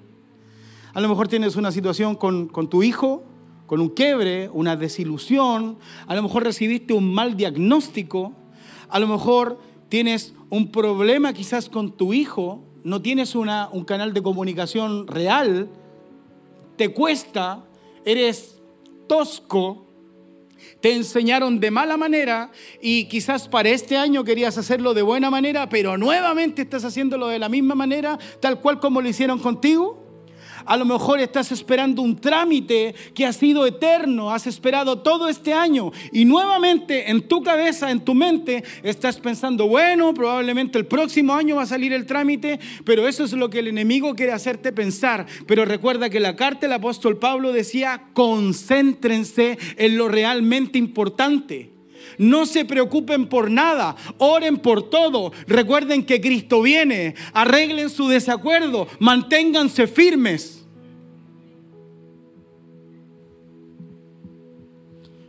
A 0.92 1.00
lo 1.00 1.08
mejor 1.08 1.28
tienes 1.28 1.56
una 1.56 1.72
situación 1.72 2.14
con, 2.14 2.48
con 2.48 2.68
tu 2.68 2.82
hijo, 2.82 3.24
con 3.66 3.80
un 3.80 3.88
quiebre, 3.88 4.50
una 4.52 4.76
desilusión, 4.76 5.78
a 6.06 6.14
lo 6.14 6.22
mejor 6.22 6.44
recibiste 6.44 6.92
un 6.92 7.14
mal 7.14 7.38
diagnóstico, 7.38 8.34
a 8.90 8.98
lo 8.98 9.06
mejor 9.06 9.58
tienes 9.88 10.34
un 10.50 10.70
problema 10.70 11.32
quizás 11.32 11.70
con 11.70 11.92
tu 11.92 12.12
hijo, 12.12 12.60
no 12.84 13.00
tienes 13.00 13.34
una, 13.34 13.70
un 13.72 13.86
canal 13.86 14.12
de 14.12 14.22
comunicación 14.22 15.06
real, 15.06 15.70
te 16.76 16.92
cuesta, 16.92 17.64
eres 18.04 18.55
tosco, 19.06 19.86
te 20.80 20.92
enseñaron 20.94 21.60
de 21.60 21.70
mala 21.70 21.96
manera 21.96 22.50
y 22.80 23.06
quizás 23.06 23.48
para 23.48 23.68
este 23.68 23.96
año 23.96 24.24
querías 24.24 24.58
hacerlo 24.58 24.94
de 24.94 25.02
buena 25.02 25.30
manera, 25.30 25.68
pero 25.68 25.98
nuevamente 25.98 26.62
estás 26.62 26.84
haciéndolo 26.84 27.28
de 27.28 27.38
la 27.38 27.48
misma 27.48 27.74
manera, 27.74 28.18
tal 28.40 28.60
cual 28.60 28.80
como 28.80 29.00
lo 29.00 29.08
hicieron 29.08 29.38
contigo. 29.38 30.05
A 30.66 30.76
lo 30.76 30.84
mejor 30.84 31.20
estás 31.20 31.52
esperando 31.52 32.02
un 32.02 32.16
trámite 32.16 32.94
que 33.14 33.24
ha 33.24 33.32
sido 33.32 33.66
eterno, 33.66 34.32
has 34.32 34.46
esperado 34.46 34.98
todo 34.98 35.28
este 35.28 35.52
año 35.52 35.92
y 36.12 36.24
nuevamente 36.24 37.10
en 37.10 37.28
tu 37.28 37.42
cabeza, 37.42 37.90
en 37.90 38.00
tu 38.00 38.14
mente, 38.14 38.64
estás 38.82 39.18
pensando, 39.18 39.68
bueno, 39.68 40.12
probablemente 40.12 40.78
el 40.78 40.86
próximo 40.86 41.34
año 41.34 41.56
va 41.56 41.62
a 41.62 41.66
salir 41.66 41.92
el 41.92 42.04
trámite, 42.04 42.58
pero 42.84 43.06
eso 43.06 43.24
es 43.24 43.32
lo 43.32 43.48
que 43.48 43.60
el 43.60 43.68
enemigo 43.68 44.14
quiere 44.14 44.32
hacerte 44.32 44.72
pensar. 44.72 45.26
Pero 45.46 45.64
recuerda 45.64 46.10
que 46.10 46.20
la 46.20 46.36
carta 46.36 46.62
del 46.62 46.72
apóstol 46.72 47.18
Pablo 47.18 47.52
decía, 47.52 48.08
concéntrense 48.12 49.58
en 49.76 49.96
lo 49.96 50.08
realmente 50.08 50.78
importante. 50.78 51.76
No 52.18 52.46
se 52.46 52.64
preocupen 52.64 53.26
por 53.26 53.50
nada, 53.50 53.96
oren 54.18 54.58
por 54.58 54.88
todo. 54.90 55.32
Recuerden 55.46 56.04
que 56.04 56.20
Cristo 56.20 56.62
viene, 56.62 57.14
arreglen 57.32 57.90
su 57.90 58.08
desacuerdo, 58.08 58.88
manténganse 58.98 59.86
firmes. 59.86 60.55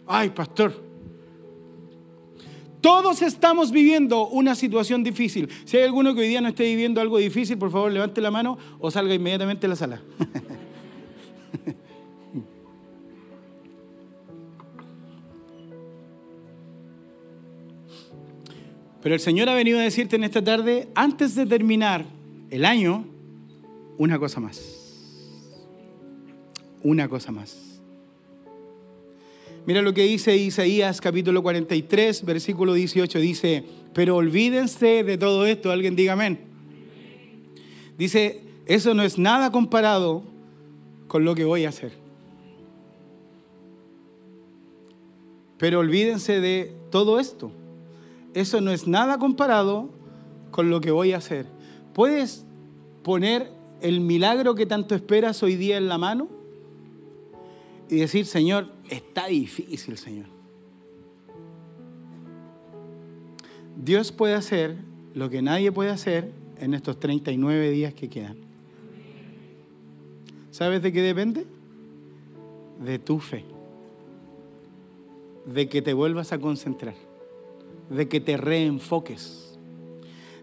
Ay, 0.07 0.29
pastor. 0.29 0.87
Todos 2.81 3.21
estamos 3.21 3.71
viviendo 3.71 4.27
una 4.27 4.55
situación 4.55 5.03
difícil. 5.03 5.49
Si 5.65 5.75
hay 5.77 5.83
alguno 5.83 6.15
que 6.15 6.21
hoy 6.21 6.29
día 6.29 6.39
no 6.41 6.47
esté 6.47 6.63
viviendo 6.63 7.01
algo 7.01 7.17
difícil, 7.17 7.57
por 7.57 7.71
favor 7.71 7.91
levante 7.91 8.21
la 8.21 8.31
mano 8.31 8.57
o 8.79 8.89
salga 8.89 9.13
inmediatamente 9.13 9.61
de 9.63 9.67
la 9.67 9.75
sala. 9.75 10.01
Pero 19.01 19.15
el 19.15 19.21
Señor 19.21 19.49
ha 19.49 19.53
venido 19.53 19.79
a 19.79 19.81
decirte 19.81 20.15
en 20.15 20.23
esta 20.23 20.43
tarde, 20.43 20.89
antes 20.95 21.35
de 21.35 21.45
terminar 21.45 22.05
el 22.49 22.65
año, 22.65 23.05
una 23.97 24.19
cosa 24.19 24.39
más. 24.39 24.61
Una 26.83 27.07
cosa 27.07 27.31
más. 27.31 27.76
Mira 29.67 29.81
lo 29.81 29.93
que 29.93 30.03
dice 30.03 30.37
Isaías 30.37 31.01
capítulo 31.01 31.43
43, 31.43 32.23
versículo 32.23 32.73
18. 32.73 33.19
Dice, 33.19 33.65
pero 33.93 34.15
olvídense 34.15 35.03
de 35.03 35.17
todo 35.17 35.45
esto. 35.45 35.71
Alguien 35.71 35.97
diga 35.97 36.13
amén. 36.13 36.39
Dice, 37.97 38.45
eso 38.65 38.93
no 38.93 39.03
es 39.03 39.17
nada 39.17 39.51
comparado 39.51 40.23
con 41.09 41.25
lo 41.25 41.35
que 41.35 41.43
voy 41.43 41.65
a 41.65 41.69
hacer. 41.69 41.91
Pero 45.57 45.79
olvídense 45.79 46.39
de 46.39 46.73
todo 46.89 47.19
esto. 47.19 47.51
Eso 48.33 48.61
no 48.61 48.71
es 48.71 48.87
nada 48.87 49.19
comparado 49.19 49.89
con 50.49 50.69
lo 50.69 50.79
que 50.79 50.91
voy 50.91 51.11
a 51.11 51.17
hacer. 51.17 51.45
¿Puedes 51.93 52.45
poner 53.03 53.51
el 53.81 53.99
milagro 53.99 54.55
que 54.55 54.65
tanto 54.65 54.95
esperas 54.95 55.43
hoy 55.43 55.57
día 55.57 55.75
en 55.75 55.89
la 55.89 55.97
mano? 55.97 56.36
Y 57.89 57.97
decir, 57.97 58.25
Señor, 58.25 58.67
está 58.89 59.27
difícil, 59.27 59.97
Señor. 59.97 60.27
Dios 63.77 64.11
puede 64.11 64.33
hacer 64.33 64.75
lo 65.13 65.29
que 65.29 65.41
nadie 65.41 65.71
puede 65.71 65.91
hacer 65.91 66.31
en 66.59 66.73
estos 66.73 66.99
39 66.99 67.69
días 67.71 67.93
que 67.93 68.09
quedan. 68.09 68.37
¿Sabes 70.51 70.81
de 70.81 70.91
qué 70.91 71.01
depende? 71.01 71.45
De 72.83 72.99
tu 72.99 73.19
fe. 73.19 73.45
De 75.45 75.69
que 75.69 75.81
te 75.81 75.93
vuelvas 75.93 76.33
a 76.33 76.39
concentrar. 76.39 76.95
De 77.89 78.09
que 78.09 78.19
te 78.19 78.37
reenfoques 78.37 79.46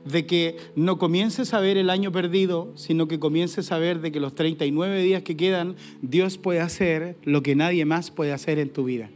de 0.04 0.26
que 0.26 0.56
no 0.76 0.98
comiences 0.98 1.54
a 1.54 1.60
ver 1.60 1.76
el 1.76 1.90
año 1.90 2.12
perdido, 2.12 2.72
sino 2.76 3.08
que 3.08 3.18
comiences 3.18 3.72
a 3.72 3.78
ver 3.78 4.00
de 4.00 4.12
que 4.12 4.20
los 4.20 4.34
39 4.34 5.02
días 5.02 5.22
que 5.22 5.36
quedan, 5.36 5.76
Dios 6.02 6.38
puede 6.38 6.60
hacer 6.60 7.16
lo 7.24 7.42
que 7.42 7.56
nadie 7.56 7.84
más 7.84 8.10
puede 8.10 8.32
hacer 8.32 8.58
en 8.58 8.70
tu 8.70 8.84
vida. 8.84 9.10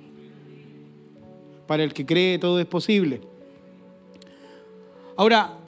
Para 1.67 1.85
el 1.85 1.93
que 1.93 2.07
cree 2.07 2.39
todo 2.39 2.59
es 2.59 2.67
posible. 2.67 3.21
Ahora, 5.17 5.59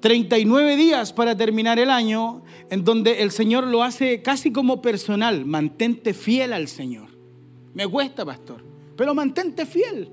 39 0.00 0.76
días 0.76 1.12
para 1.12 1.36
terminar 1.36 1.78
el 1.78 1.90
año, 1.90 2.42
en 2.70 2.84
donde 2.84 3.22
el 3.22 3.30
Señor 3.30 3.66
lo 3.66 3.82
hace 3.82 4.22
casi 4.22 4.52
como 4.52 4.80
personal. 4.80 5.44
Mantente 5.44 6.14
fiel 6.14 6.52
al 6.52 6.68
Señor. 6.68 7.08
Me 7.74 7.86
cuesta, 7.86 8.24
pastor, 8.24 8.62
pero 8.96 9.14
mantente 9.14 9.66
fiel. 9.66 10.12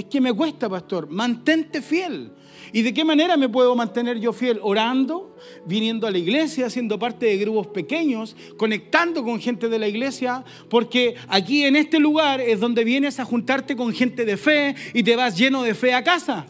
Es 0.00 0.06
que 0.06 0.18
me 0.18 0.32
cuesta, 0.32 0.66
pastor. 0.66 1.10
Mantente 1.10 1.82
fiel. 1.82 2.32
¿Y 2.72 2.80
de 2.80 2.94
qué 2.94 3.04
manera 3.04 3.36
me 3.36 3.50
puedo 3.50 3.76
mantener 3.76 4.18
yo 4.18 4.32
fiel? 4.32 4.58
Orando, 4.62 5.36
viniendo 5.66 6.06
a 6.06 6.10
la 6.10 6.16
iglesia, 6.16 6.70
siendo 6.70 6.98
parte 6.98 7.26
de 7.26 7.36
grupos 7.36 7.66
pequeños, 7.66 8.34
conectando 8.56 9.22
con 9.22 9.38
gente 9.38 9.68
de 9.68 9.78
la 9.78 9.88
iglesia, 9.88 10.42
porque 10.70 11.16
aquí 11.28 11.64
en 11.64 11.76
este 11.76 11.98
lugar 11.98 12.40
es 12.40 12.60
donde 12.60 12.82
vienes 12.82 13.20
a 13.20 13.26
juntarte 13.26 13.76
con 13.76 13.92
gente 13.92 14.24
de 14.24 14.38
fe 14.38 14.74
y 14.94 15.02
te 15.02 15.16
vas 15.16 15.36
lleno 15.36 15.62
de 15.62 15.74
fe 15.74 15.92
a 15.92 16.02
casa. 16.02 16.46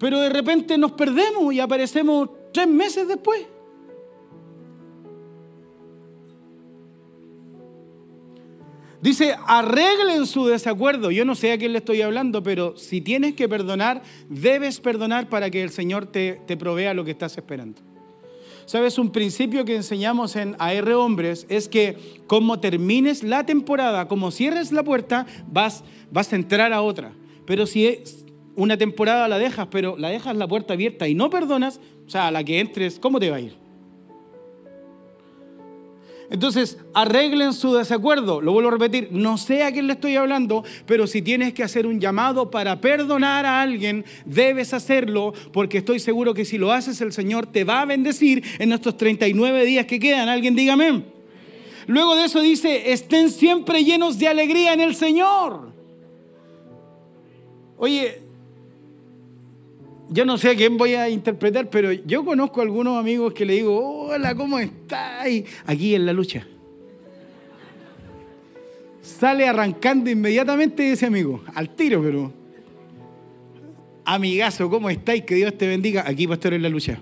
pero 0.00 0.18
de 0.18 0.28
repente 0.28 0.76
nos 0.76 0.92
perdemos 0.92 1.54
y 1.54 1.60
aparecemos 1.60 2.28
tres 2.52 2.66
meses 2.66 3.06
después. 3.06 3.46
Dice, 9.06 9.36
arreglen 9.46 10.26
su 10.26 10.46
desacuerdo. 10.46 11.12
Yo 11.12 11.24
no 11.24 11.36
sé 11.36 11.52
a 11.52 11.58
quién 11.58 11.70
le 11.70 11.78
estoy 11.78 12.02
hablando, 12.02 12.42
pero 12.42 12.76
si 12.76 13.00
tienes 13.00 13.34
que 13.34 13.48
perdonar, 13.48 14.02
debes 14.28 14.80
perdonar 14.80 15.28
para 15.28 15.48
que 15.48 15.62
el 15.62 15.70
Señor 15.70 16.06
te, 16.06 16.40
te 16.44 16.56
provea 16.56 16.92
lo 16.92 17.04
que 17.04 17.12
estás 17.12 17.38
esperando. 17.38 17.80
¿Sabes? 18.64 18.98
Un 18.98 19.12
principio 19.12 19.64
que 19.64 19.76
enseñamos 19.76 20.34
en 20.34 20.56
AR 20.58 20.90
Hombres 20.94 21.46
es 21.48 21.68
que 21.68 21.96
como 22.26 22.58
termines 22.58 23.22
la 23.22 23.46
temporada, 23.46 24.08
como 24.08 24.32
cierres 24.32 24.72
la 24.72 24.82
puerta, 24.82 25.24
vas, 25.52 25.84
vas 26.10 26.32
a 26.32 26.34
entrar 26.34 26.72
a 26.72 26.82
otra. 26.82 27.12
Pero 27.46 27.66
si 27.66 28.00
una 28.56 28.76
temporada 28.76 29.28
la 29.28 29.38
dejas, 29.38 29.68
pero 29.70 29.96
la 29.96 30.08
dejas 30.08 30.36
la 30.36 30.48
puerta 30.48 30.74
abierta 30.74 31.06
y 31.06 31.14
no 31.14 31.30
perdonas, 31.30 31.78
o 32.08 32.10
sea, 32.10 32.26
a 32.26 32.32
la 32.32 32.42
que 32.42 32.58
entres, 32.58 32.98
¿cómo 32.98 33.20
te 33.20 33.30
va 33.30 33.36
a 33.36 33.40
ir? 33.40 33.65
Entonces, 36.30 36.78
arreglen 36.92 37.52
su 37.52 37.74
desacuerdo. 37.74 38.40
Lo 38.40 38.52
vuelvo 38.52 38.68
a 38.68 38.72
repetir, 38.72 39.08
no 39.12 39.38
sé 39.38 39.62
a 39.62 39.72
quién 39.72 39.86
le 39.86 39.92
estoy 39.92 40.16
hablando, 40.16 40.64
pero 40.86 41.06
si 41.06 41.22
tienes 41.22 41.54
que 41.54 41.62
hacer 41.62 41.86
un 41.86 42.00
llamado 42.00 42.50
para 42.50 42.80
perdonar 42.80 43.46
a 43.46 43.62
alguien, 43.62 44.04
debes 44.24 44.74
hacerlo, 44.74 45.32
porque 45.52 45.78
estoy 45.78 46.00
seguro 46.00 46.34
que 46.34 46.44
si 46.44 46.58
lo 46.58 46.72
haces, 46.72 47.00
el 47.00 47.12
Señor 47.12 47.46
te 47.46 47.64
va 47.64 47.82
a 47.82 47.84
bendecir 47.84 48.42
en 48.58 48.72
estos 48.72 48.96
39 48.96 49.64
días 49.64 49.86
que 49.86 50.00
quedan. 50.00 50.28
Alguien 50.28 50.56
dígame. 50.56 51.04
Luego 51.86 52.16
de 52.16 52.24
eso 52.24 52.40
dice, 52.40 52.92
estén 52.92 53.30
siempre 53.30 53.84
llenos 53.84 54.18
de 54.18 54.26
alegría 54.26 54.72
en 54.72 54.80
el 54.80 54.96
Señor. 54.96 55.72
Oye, 57.76 58.25
yo 60.08 60.24
no 60.24 60.38
sé 60.38 60.50
a 60.50 60.56
quién 60.56 60.76
voy 60.76 60.94
a 60.94 61.08
interpretar, 61.08 61.68
pero 61.68 61.92
yo 61.92 62.24
conozco 62.24 62.60
a 62.60 62.64
algunos 62.64 62.98
amigos 62.98 63.34
que 63.34 63.44
le 63.44 63.54
digo, 63.54 64.06
hola, 64.06 64.34
¿cómo 64.34 64.58
estás? 64.58 65.26
Aquí 65.66 65.94
en 65.94 66.06
la 66.06 66.12
lucha. 66.12 66.46
Sale 69.02 69.48
arrancando 69.48 70.10
inmediatamente 70.10 70.92
ese 70.92 71.06
amigo, 71.06 71.42
al 71.54 71.70
tiro, 71.70 72.02
pero... 72.02 72.32
Amigazo, 74.04 74.70
¿cómo 74.70 74.88
estáis? 74.88 75.24
Que 75.24 75.34
Dios 75.34 75.58
te 75.58 75.66
bendiga. 75.66 76.04
Aquí, 76.06 76.28
pastor, 76.28 76.54
en 76.54 76.62
la 76.62 76.68
lucha. 76.68 77.00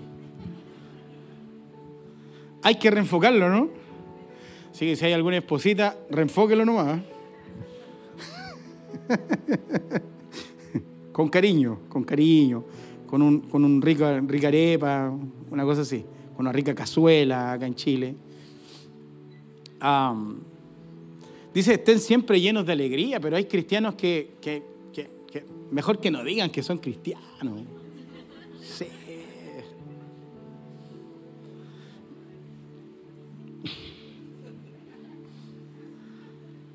Hay 2.63 2.79
que 2.79 2.89
reenfocarlo, 2.89 3.47
¿no? 3.47 3.69
Así 4.71 4.87
que 4.87 4.95
si 4.95 5.05
hay 5.05 5.13
alguna 5.13 5.37
esposita, 5.37 5.95
reenfóquelo 6.09 6.65
nomás. 6.65 7.01
con 11.11 11.29
cariño, 11.29 11.81
con 11.89 12.03
cariño 12.03 12.65
con 13.15 13.21
un, 13.21 13.39
con 13.39 13.63
un 13.63 13.81
rica, 13.81 14.19
rica 14.19 14.49
arepa, 14.49 15.09
una 15.49 15.63
cosa 15.63 15.83
así, 15.83 16.03
con 16.35 16.45
una 16.45 16.51
rica 16.51 16.75
cazuela 16.75 17.53
acá 17.53 17.65
en 17.65 17.73
Chile. 17.73 18.13
dice, 21.53 21.75
estén 21.75 22.01
siempre 22.01 22.41
llenos 22.41 22.65
de 22.65 22.73
alegría, 22.73 23.21
pero 23.21 23.37
hay 23.37 23.45
cristianos 23.45 23.95
que, 23.95 24.31
que, 24.41 24.63
que, 24.91 25.45
mejor 25.71 26.01
que 26.01 26.11
no 26.11 26.25
digan 26.25 26.49
que 26.49 26.61
son 26.61 26.77
cristianos. 26.77 27.61
Sí. 28.61 28.87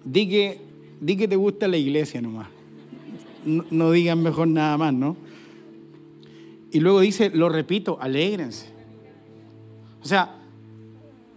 Di 0.07 0.27
que, 0.27 0.59
di 1.03 1.17
que 1.19 1.29
te 1.29 1.37
gusta 1.37 1.69
la 1.69 1.77
iglesia 1.77 2.23
nomás. 2.23 2.49
No, 3.45 3.67
no 3.71 3.93
digan 3.93 4.23
mejor 4.23 4.49
nada 4.49 4.79
más, 4.79 4.95
¿no? 4.95 5.29
Y 6.73 6.81
luego 6.81 7.01
dice, 7.01 7.31
lo 7.31 7.49
repito, 7.49 7.99
alégrense. 8.01 8.67
O 10.03 10.07
sea, 10.07 10.37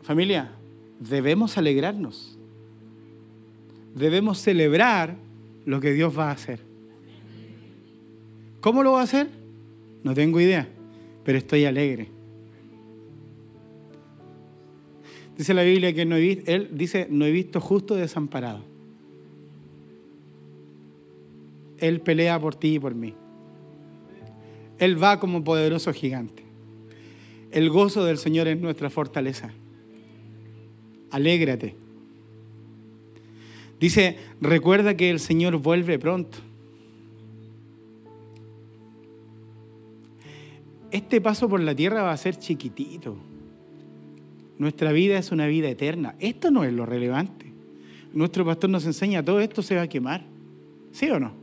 familia, 0.01 0.51
debemos 0.99 1.57
alegrarnos. 1.57 2.37
Debemos 3.95 4.39
celebrar 4.39 5.15
lo 5.65 5.79
que 5.79 5.91
Dios 5.91 6.17
va 6.17 6.29
a 6.29 6.33
hacer. 6.33 6.59
¿Cómo 8.61 8.83
lo 8.83 8.93
va 8.93 9.01
a 9.01 9.03
hacer? 9.03 9.29
No 10.03 10.13
tengo 10.13 10.39
idea, 10.39 10.67
pero 11.23 11.37
estoy 11.37 11.65
alegre. 11.65 12.09
Dice 15.37 15.53
la 15.53 15.63
Biblia 15.63 15.93
que 15.93 16.05
no 16.05 16.15
he 16.15 16.43
él 16.45 16.69
dice, 16.73 17.07
no 17.09 17.25
he 17.25 17.31
visto 17.31 17.59
justo 17.59 17.95
desamparado. 17.95 18.61
Él 21.79 22.01
pelea 22.01 22.39
por 22.39 22.55
ti 22.55 22.75
y 22.75 22.79
por 22.79 22.93
mí. 22.93 23.15
Él 24.83 25.01
va 25.01 25.17
como 25.17 25.45
poderoso 25.45 25.93
gigante. 25.93 26.43
El 27.51 27.69
gozo 27.69 28.03
del 28.03 28.17
Señor 28.17 28.49
es 28.49 28.59
nuestra 28.59 28.89
fortaleza. 28.89 29.49
Alégrate. 31.09 31.73
Dice, 33.79 34.17
recuerda 34.41 34.97
que 34.97 35.09
el 35.09 35.21
Señor 35.21 35.55
vuelve 35.55 35.97
pronto. 35.99 36.37
Este 40.91 41.21
paso 41.21 41.47
por 41.47 41.61
la 41.61 41.73
tierra 41.73 42.03
va 42.03 42.11
a 42.11 42.17
ser 42.17 42.37
chiquitito. 42.37 43.15
Nuestra 44.57 44.91
vida 44.91 45.17
es 45.17 45.31
una 45.31 45.47
vida 45.47 45.69
eterna. 45.69 46.15
Esto 46.19 46.51
no 46.51 46.65
es 46.65 46.73
lo 46.73 46.85
relevante. 46.85 47.45
Nuestro 48.11 48.43
pastor 48.43 48.69
nos 48.69 48.85
enseña, 48.85 49.23
todo 49.23 49.39
esto 49.39 49.61
se 49.61 49.77
va 49.77 49.83
a 49.83 49.87
quemar. 49.87 50.25
¿Sí 50.91 51.09
o 51.09 51.21
no? 51.21 51.42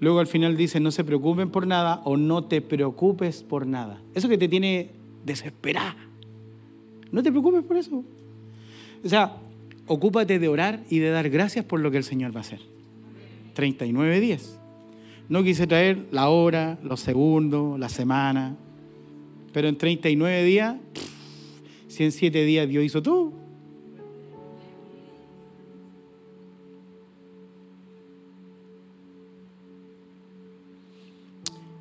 Luego 0.00 0.20
al 0.20 0.26
final 0.26 0.56
dice, 0.56 0.80
no 0.80 0.90
se 0.90 1.04
preocupen 1.04 1.50
por 1.50 1.66
nada 1.66 2.00
o 2.04 2.16
no 2.16 2.44
te 2.44 2.60
preocupes 2.60 3.42
por 3.42 3.66
nada. 3.66 4.00
Eso 4.14 4.28
que 4.28 4.38
te 4.38 4.48
tiene 4.48 4.90
desesperada. 5.24 5.96
No 7.10 7.22
te 7.22 7.30
preocupes 7.30 7.64
por 7.64 7.76
eso. 7.76 8.04
O 9.04 9.08
sea, 9.08 9.36
ocúpate 9.86 10.38
de 10.38 10.48
orar 10.48 10.84
y 10.88 10.98
de 10.98 11.10
dar 11.10 11.28
gracias 11.30 11.64
por 11.64 11.80
lo 11.80 11.90
que 11.90 11.96
el 11.96 12.04
Señor 12.04 12.34
va 12.34 12.38
a 12.38 12.42
hacer. 12.42 12.60
39 13.54 14.20
días. 14.20 14.58
No 15.28 15.42
quise 15.42 15.66
traer 15.66 16.06
la 16.10 16.28
hora, 16.28 16.78
los 16.82 17.00
segundos, 17.00 17.78
la 17.78 17.88
semana, 17.88 18.56
pero 19.52 19.68
en 19.68 19.76
39 19.76 20.44
días, 20.44 20.76
si 21.88 22.04
en 22.04 22.12
7 22.12 22.44
días 22.44 22.68
Dios 22.68 22.84
hizo 22.84 23.02
todo. 23.02 23.32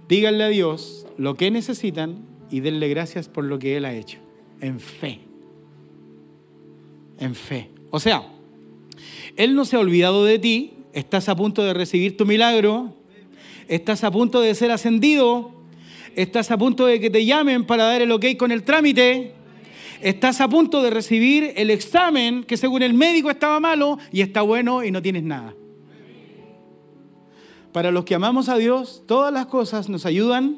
Díganle 0.08 0.44
a 0.44 0.50
Dios 0.50 1.06
lo 1.18 1.36
que 1.36 1.52
necesitan 1.52 2.20
y 2.50 2.62
denle 2.62 2.88
gracias 2.88 3.28
por 3.28 3.44
lo 3.44 3.60
que 3.60 3.78
Él 3.78 3.86
ha 3.86 3.94
hecho. 3.94 4.20
En 4.62 4.80
fe. 4.80 5.20
En 7.20 7.36
fe. 7.36 7.70
O 7.90 8.00
sea, 8.00 8.24
Él 9.36 9.56
no 9.56 9.66
se 9.66 9.76
ha 9.76 9.80
olvidado 9.80 10.24
de 10.24 10.40
ti. 10.40 10.74
Estás 10.94 11.30
a 11.30 11.36
punto 11.36 11.64
de 11.64 11.74
recibir 11.74 12.16
tu 12.16 12.26
milagro. 12.26 12.94
Estás 13.68 14.04
a 14.04 14.12
punto 14.12 14.42
de 14.42 14.56
ser 14.56 14.72
ascendido. 14.72 15.52
Estás 16.16 16.52
a 16.52 16.58
punto 16.58 16.86
de 16.86 17.00
que 17.00 17.10
te 17.10 17.26
llamen 17.26 17.66
para 17.66 17.84
dar 17.84 18.02
el 18.02 18.12
ok 18.12 18.26
con 18.38 18.52
el 18.52 18.64
trámite. 18.64 19.34
Estás 20.02 20.42
a 20.42 20.48
punto 20.48 20.82
de 20.82 20.90
recibir 20.90 21.54
el 21.56 21.70
examen 21.70 22.44
que 22.44 22.58
según 22.58 22.82
el 22.82 22.94
médico 22.94 23.30
estaba 23.30 23.60
malo 23.60 23.98
y 24.12 24.22
está 24.22 24.42
bueno 24.42 24.84
y 24.84 24.92
no 24.92 25.02
tienes 25.02 25.24
nada. 25.24 25.54
Para 27.72 27.92
los 27.92 28.06
que 28.06 28.16
amamos 28.16 28.50
a 28.50 28.58
Dios, 28.58 29.04
todas 29.08 29.34
las 29.34 29.46
cosas 29.48 29.90
nos 29.90 30.06
ayudan 30.06 30.58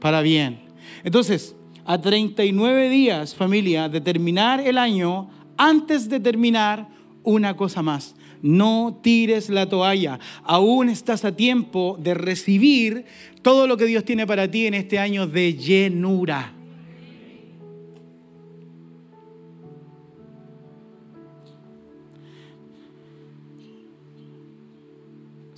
para 0.00 0.22
bien. 0.22 0.60
Entonces, 1.04 1.54
a 1.84 2.00
39 2.00 2.88
días, 2.88 3.34
familia, 3.34 3.88
de 3.88 4.00
terminar 4.00 4.60
el 4.60 4.78
año, 4.78 5.28
antes 5.56 6.08
de 6.08 6.20
terminar, 6.20 6.88
una 7.22 7.56
cosa 7.56 7.82
más. 7.82 8.14
No 8.40 8.98
tires 9.02 9.48
la 9.48 9.68
toalla. 9.68 10.18
Aún 10.42 10.88
estás 10.88 11.24
a 11.24 11.36
tiempo 11.36 11.96
de 12.00 12.14
recibir 12.14 13.04
todo 13.42 13.66
lo 13.66 13.76
que 13.76 13.86
Dios 13.86 14.04
tiene 14.04 14.26
para 14.26 14.50
ti 14.50 14.66
en 14.66 14.74
este 14.74 14.98
año 14.98 15.26
de 15.26 15.54
llenura. 15.54 16.52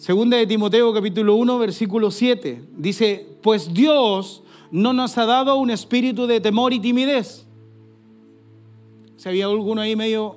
Segunda 0.05 0.37
de 0.37 0.47
Timoteo 0.47 0.93
capítulo 0.93 1.35
1 1.35 1.59
versículo 1.59 2.11
7 2.11 2.63
dice, 2.77 3.27
pues 3.41 3.73
Dios 3.73 4.43
no 4.71 4.93
nos 4.93 5.17
ha 5.17 5.25
dado 5.25 5.57
un 5.57 5.71
espíritu 5.71 6.27
de 6.27 6.43
temor 6.43 6.75
y 6.75 6.79
timidez. 6.79 7.47
Si 9.17 9.27
había 9.27 9.47
alguno 9.47 9.81
ahí 9.81 9.97
medio... 9.97 10.37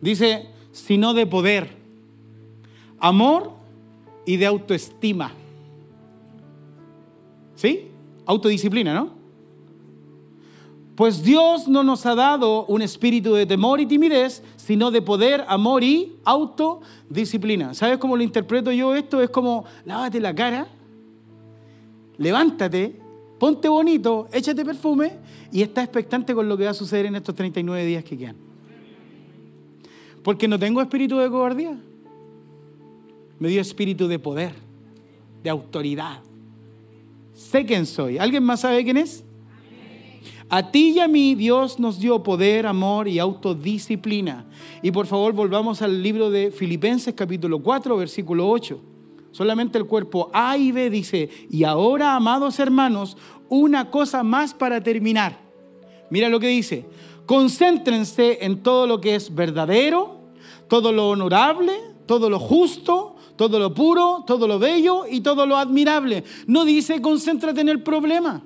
Dice, 0.00 0.46
sino 0.70 1.12
de 1.12 1.26
poder, 1.26 1.76
amor 3.00 3.50
y 4.24 4.36
de 4.36 4.46
autoestima. 4.46 5.32
¿Sí? 7.56 7.88
Autodisciplina, 8.26 8.94
¿no? 8.94 9.10
Pues 10.96 11.22
Dios 11.22 11.68
no 11.68 11.82
nos 11.82 12.06
ha 12.06 12.14
dado 12.14 12.64
un 12.64 12.80
espíritu 12.80 13.34
de 13.34 13.44
temor 13.44 13.80
y 13.80 13.86
timidez, 13.86 14.42
sino 14.56 14.90
de 14.90 15.02
poder, 15.02 15.44
amor 15.46 15.84
y 15.84 16.16
autodisciplina. 16.24 17.74
¿Sabes 17.74 17.98
cómo 17.98 18.16
lo 18.16 18.22
interpreto 18.22 18.72
yo 18.72 18.94
esto? 18.94 19.20
Es 19.20 19.28
como, 19.28 19.66
lávate 19.84 20.18
la 20.20 20.34
cara, 20.34 20.66
levántate, 22.16 22.98
ponte 23.38 23.68
bonito, 23.68 24.26
échate 24.32 24.64
perfume 24.64 25.12
y 25.52 25.60
está 25.60 25.82
expectante 25.82 26.34
con 26.34 26.48
lo 26.48 26.56
que 26.56 26.64
va 26.64 26.70
a 26.70 26.74
suceder 26.74 27.04
en 27.04 27.16
estos 27.16 27.34
39 27.34 27.84
días 27.84 28.02
que 28.02 28.16
quedan. 28.16 28.36
Porque 30.22 30.48
no 30.48 30.58
tengo 30.58 30.80
espíritu 30.80 31.18
de 31.18 31.28
cobardía. 31.28 31.78
Me 33.38 33.48
dio 33.48 33.60
espíritu 33.60 34.08
de 34.08 34.18
poder, 34.18 34.54
de 35.42 35.50
autoridad. 35.50 36.22
Sé 37.34 37.66
quién 37.66 37.84
soy. 37.84 38.16
¿Alguien 38.16 38.42
más 38.42 38.60
sabe 38.60 38.82
quién 38.82 38.96
es? 38.96 39.25
A 40.48 40.70
ti 40.70 40.92
y 40.94 41.00
a 41.00 41.08
mí 41.08 41.34
Dios 41.34 41.80
nos 41.80 41.98
dio 41.98 42.22
poder, 42.22 42.66
amor 42.66 43.08
y 43.08 43.18
autodisciplina. 43.18 44.46
Y 44.80 44.92
por 44.92 45.06
favor 45.06 45.32
volvamos 45.32 45.82
al 45.82 46.00
libro 46.00 46.30
de 46.30 46.52
Filipenses 46.52 47.14
capítulo 47.14 47.60
4, 47.60 47.96
versículo 47.96 48.48
8. 48.48 48.80
Solamente 49.32 49.76
el 49.76 49.86
cuerpo 49.86 50.30
A 50.32 50.56
y 50.56 50.70
B 50.70 50.88
dice, 50.88 51.28
y 51.50 51.64
ahora, 51.64 52.14
amados 52.14 52.60
hermanos, 52.60 53.16
una 53.48 53.90
cosa 53.90 54.22
más 54.22 54.54
para 54.54 54.80
terminar. 54.80 55.36
Mira 56.10 56.28
lo 56.28 56.38
que 56.38 56.46
dice, 56.46 56.86
concéntrense 57.26 58.38
en 58.42 58.62
todo 58.62 58.86
lo 58.86 59.00
que 59.00 59.16
es 59.16 59.34
verdadero, 59.34 60.20
todo 60.68 60.92
lo 60.92 61.10
honorable, 61.10 61.72
todo 62.06 62.30
lo 62.30 62.38
justo, 62.38 63.16
todo 63.34 63.58
lo 63.58 63.74
puro, 63.74 64.22
todo 64.24 64.46
lo 64.46 64.60
bello 64.60 65.06
y 65.10 65.22
todo 65.22 65.44
lo 65.44 65.56
admirable. 65.56 66.22
No 66.46 66.64
dice 66.64 67.02
concéntrate 67.02 67.60
en 67.60 67.68
el 67.68 67.82
problema. 67.82 68.44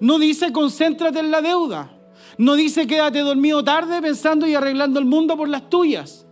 No 0.00 0.18
dice 0.18 0.52
concéntrate 0.52 1.18
en 1.20 1.30
la 1.30 1.40
deuda. 1.40 1.96
No 2.38 2.54
dice 2.54 2.86
quédate 2.86 3.20
dormido 3.20 3.62
tarde 3.62 4.00
pensando 4.00 4.46
y 4.46 4.54
arreglando 4.54 4.98
el 4.98 5.04
mundo 5.04 5.36
por 5.36 5.48
las 5.48 5.68
tuyas. 5.68 6.26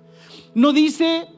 No 0.55 0.73
dice 0.73 1.29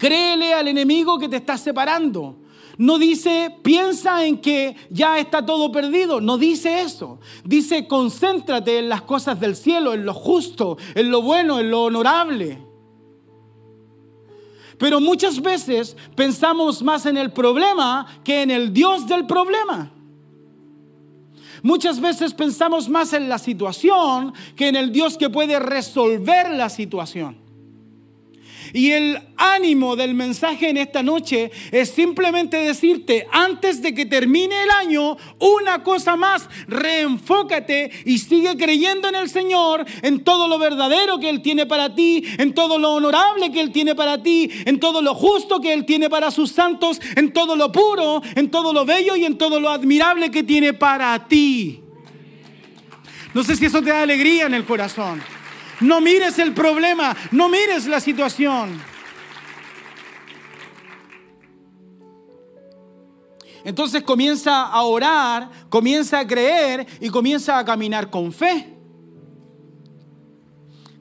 Créele 0.00 0.54
al 0.54 0.66
enemigo 0.66 1.18
que 1.18 1.28
te 1.28 1.36
está 1.36 1.58
separando. 1.58 2.38
No 2.78 2.98
dice, 2.98 3.54
piensa 3.62 4.24
en 4.24 4.38
que 4.38 4.74
ya 4.88 5.18
está 5.18 5.44
todo 5.44 5.70
perdido. 5.70 6.22
No 6.22 6.38
dice 6.38 6.80
eso. 6.80 7.20
Dice, 7.44 7.86
concéntrate 7.86 8.78
en 8.78 8.88
las 8.88 9.02
cosas 9.02 9.38
del 9.38 9.54
cielo, 9.54 9.92
en 9.92 10.06
lo 10.06 10.14
justo, 10.14 10.78
en 10.94 11.10
lo 11.10 11.20
bueno, 11.20 11.60
en 11.60 11.70
lo 11.70 11.82
honorable. 11.82 12.66
Pero 14.78 15.00
muchas 15.00 15.42
veces 15.42 15.94
pensamos 16.16 16.82
más 16.82 17.04
en 17.04 17.18
el 17.18 17.30
problema 17.30 18.06
que 18.24 18.40
en 18.40 18.50
el 18.50 18.72
Dios 18.72 19.06
del 19.06 19.26
problema. 19.26 19.92
Muchas 21.62 22.00
veces 22.00 22.34
pensamos 22.34 22.88
más 22.88 23.12
en 23.12 23.28
la 23.28 23.38
situación 23.38 24.32
que 24.56 24.68
en 24.68 24.76
el 24.76 24.92
Dios 24.92 25.16
que 25.16 25.30
puede 25.30 25.58
resolver 25.58 26.50
la 26.50 26.68
situación. 26.68 27.39
Y 28.72 28.90
el 28.92 29.20
ánimo 29.36 29.96
del 29.96 30.14
mensaje 30.14 30.68
en 30.68 30.76
esta 30.76 31.02
noche 31.02 31.50
es 31.72 31.90
simplemente 31.90 32.56
decirte, 32.58 33.26
antes 33.32 33.82
de 33.82 33.94
que 33.94 34.06
termine 34.06 34.62
el 34.62 34.70
año, 34.70 35.16
una 35.38 35.82
cosa 35.82 36.16
más, 36.16 36.48
reenfócate 36.68 37.90
y 38.04 38.18
sigue 38.18 38.56
creyendo 38.56 39.08
en 39.08 39.14
el 39.14 39.28
Señor, 39.28 39.84
en 40.02 40.22
todo 40.22 40.48
lo 40.48 40.58
verdadero 40.58 41.18
que 41.18 41.30
Él 41.30 41.42
tiene 41.42 41.66
para 41.66 41.94
ti, 41.94 42.24
en 42.38 42.54
todo 42.54 42.78
lo 42.78 42.92
honorable 42.92 43.50
que 43.50 43.60
Él 43.60 43.72
tiene 43.72 43.94
para 43.94 44.22
ti, 44.22 44.50
en 44.64 44.78
todo 44.78 45.02
lo 45.02 45.14
justo 45.14 45.60
que 45.60 45.72
Él 45.72 45.84
tiene 45.84 46.10
para 46.10 46.30
sus 46.30 46.52
santos, 46.52 47.00
en 47.16 47.32
todo 47.32 47.56
lo 47.56 47.72
puro, 47.72 48.22
en 48.34 48.50
todo 48.50 48.72
lo 48.72 48.84
bello 48.84 49.16
y 49.16 49.24
en 49.24 49.38
todo 49.38 49.60
lo 49.60 49.70
admirable 49.70 50.30
que 50.30 50.42
tiene 50.42 50.74
para 50.74 51.26
ti. 51.26 51.80
No 53.32 53.44
sé 53.44 53.54
si 53.56 53.66
eso 53.66 53.80
te 53.80 53.90
da 53.90 54.02
alegría 54.02 54.46
en 54.46 54.54
el 54.54 54.64
corazón. 54.64 55.22
No 55.80 56.00
mires 56.00 56.38
el 56.38 56.52
problema, 56.52 57.16
no 57.32 57.48
mires 57.48 57.86
la 57.86 58.00
situación. 58.00 58.78
Entonces 63.64 64.02
comienza 64.02 64.64
a 64.64 64.82
orar, 64.82 65.50
comienza 65.68 66.18
a 66.18 66.26
creer 66.26 66.86
y 67.00 67.10
comienza 67.10 67.58
a 67.58 67.64
caminar 67.64 68.10
con 68.10 68.32
fe. 68.32 68.76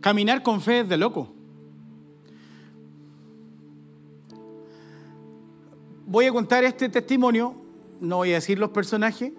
Caminar 0.01 0.43
con 0.43 0.61
fe 0.61 0.81
es 0.81 0.89
de 0.89 0.97
loco. 0.97 1.33
Voy 6.05 6.25
a 6.25 6.31
contar 6.31 6.63
este 6.63 6.89
testimonio, 6.89 7.55
no 7.99 8.17
voy 8.17 8.31
a 8.31 8.35
decir 8.35 8.57
los 8.57 8.71
personajes, 8.71 9.31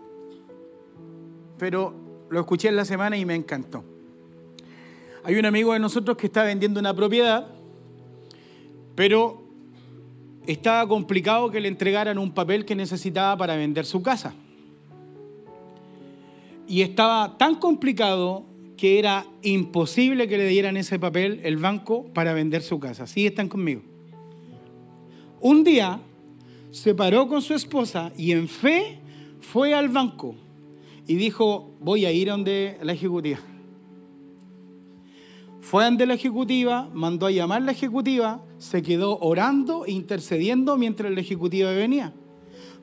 pero 1.59 1.95
lo 2.31 2.41
escuché 2.41 2.69
en 2.69 2.77
la 2.77 2.85
semana 2.85 3.17
y 3.17 3.25
me 3.25 3.35
encantó. 3.35 3.90
Hay 5.31 5.37
un 5.37 5.47
amigo 5.47 5.75
de 5.75 5.79
nosotros 5.79 6.17
que 6.17 6.27
está 6.27 6.43
vendiendo 6.43 6.81
una 6.81 6.93
propiedad, 6.93 7.47
pero 8.97 9.45
estaba 10.45 10.89
complicado 10.89 11.53
que 11.53 11.61
le 11.61 11.69
entregaran 11.69 12.19
un 12.19 12.33
papel 12.33 12.65
que 12.65 12.75
necesitaba 12.75 13.37
para 13.37 13.55
vender 13.55 13.87
su 13.87 14.03
casa. 14.03 14.35
Y 16.67 16.83
estaba 16.83 17.39
tan 17.39 17.55
complicado 17.61 18.45
que 18.77 18.99
era 18.99 19.25
imposible 19.43 20.27
que 20.27 20.37
le 20.37 20.49
dieran 20.49 20.77
ese 20.77 20.99
papel 20.99 21.41
el 21.45 21.59
banco 21.59 22.07
para 22.13 22.33
vender 22.33 22.63
su 22.63 22.81
casa. 22.81 23.07
Sí, 23.07 23.25
están 23.25 23.49
conmigo. 23.49 23.83
Un 25.41 25.63
día 25.63 26.01
se 26.73 26.93
paró 26.93 27.29
con 27.29 27.41
su 27.41 27.55
esposa 27.55 28.11
y 28.17 28.33
en 28.33 28.49
fe 28.49 28.99
fue 29.41 29.75
al 29.75 29.91
banco 29.91 30.35
y 31.07 31.15
dijo, 31.15 31.71
voy 31.79 32.05
a 32.05 32.11
ir 32.11 32.31
a 32.31 32.33
donde 32.33 32.79
la 32.83 32.95
ejecutiva. 32.95 33.39
Fue 35.61 35.85
ante 35.85 36.07
la 36.07 36.15
ejecutiva, 36.15 36.89
mandó 36.93 37.27
a 37.27 37.31
llamar 37.31 37.63
a 37.63 37.67
la 37.67 37.73
ejecutiva, 37.73 38.43
se 38.59 38.83
quedó 38.83 39.19
orando 39.19 39.85
e 39.87 39.93
intercediendo 39.93 40.77
mientras 40.77 41.13
la 41.13 41.21
ejecutiva 41.21 41.71
venía. 41.73 42.15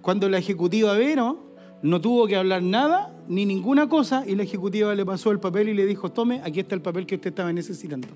Cuando 0.01 0.29
la 0.29 0.37
ejecutiva 0.37 0.95
vino, 0.95 1.39
no 1.81 1.99
tuvo 2.01 2.27
que 2.27 2.35
hablar 2.35 2.61
nada 2.63 3.13
ni 3.27 3.45
ninguna 3.45 3.89
cosa 3.89 4.23
y 4.27 4.35
la 4.35 4.43
ejecutiva 4.43 4.93
le 4.95 5.05
pasó 5.05 5.31
el 5.31 5.39
papel 5.39 5.69
y 5.69 5.73
le 5.73 5.85
dijo, 5.85 6.11
tome, 6.11 6.41
aquí 6.43 6.59
está 6.59 6.75
el 6.75 6.81
papel 6.81 7.05
que 7.05 7.15
usted 7.15 7.29
estaba 7.29 7.51
necesitando. 7.51 8.07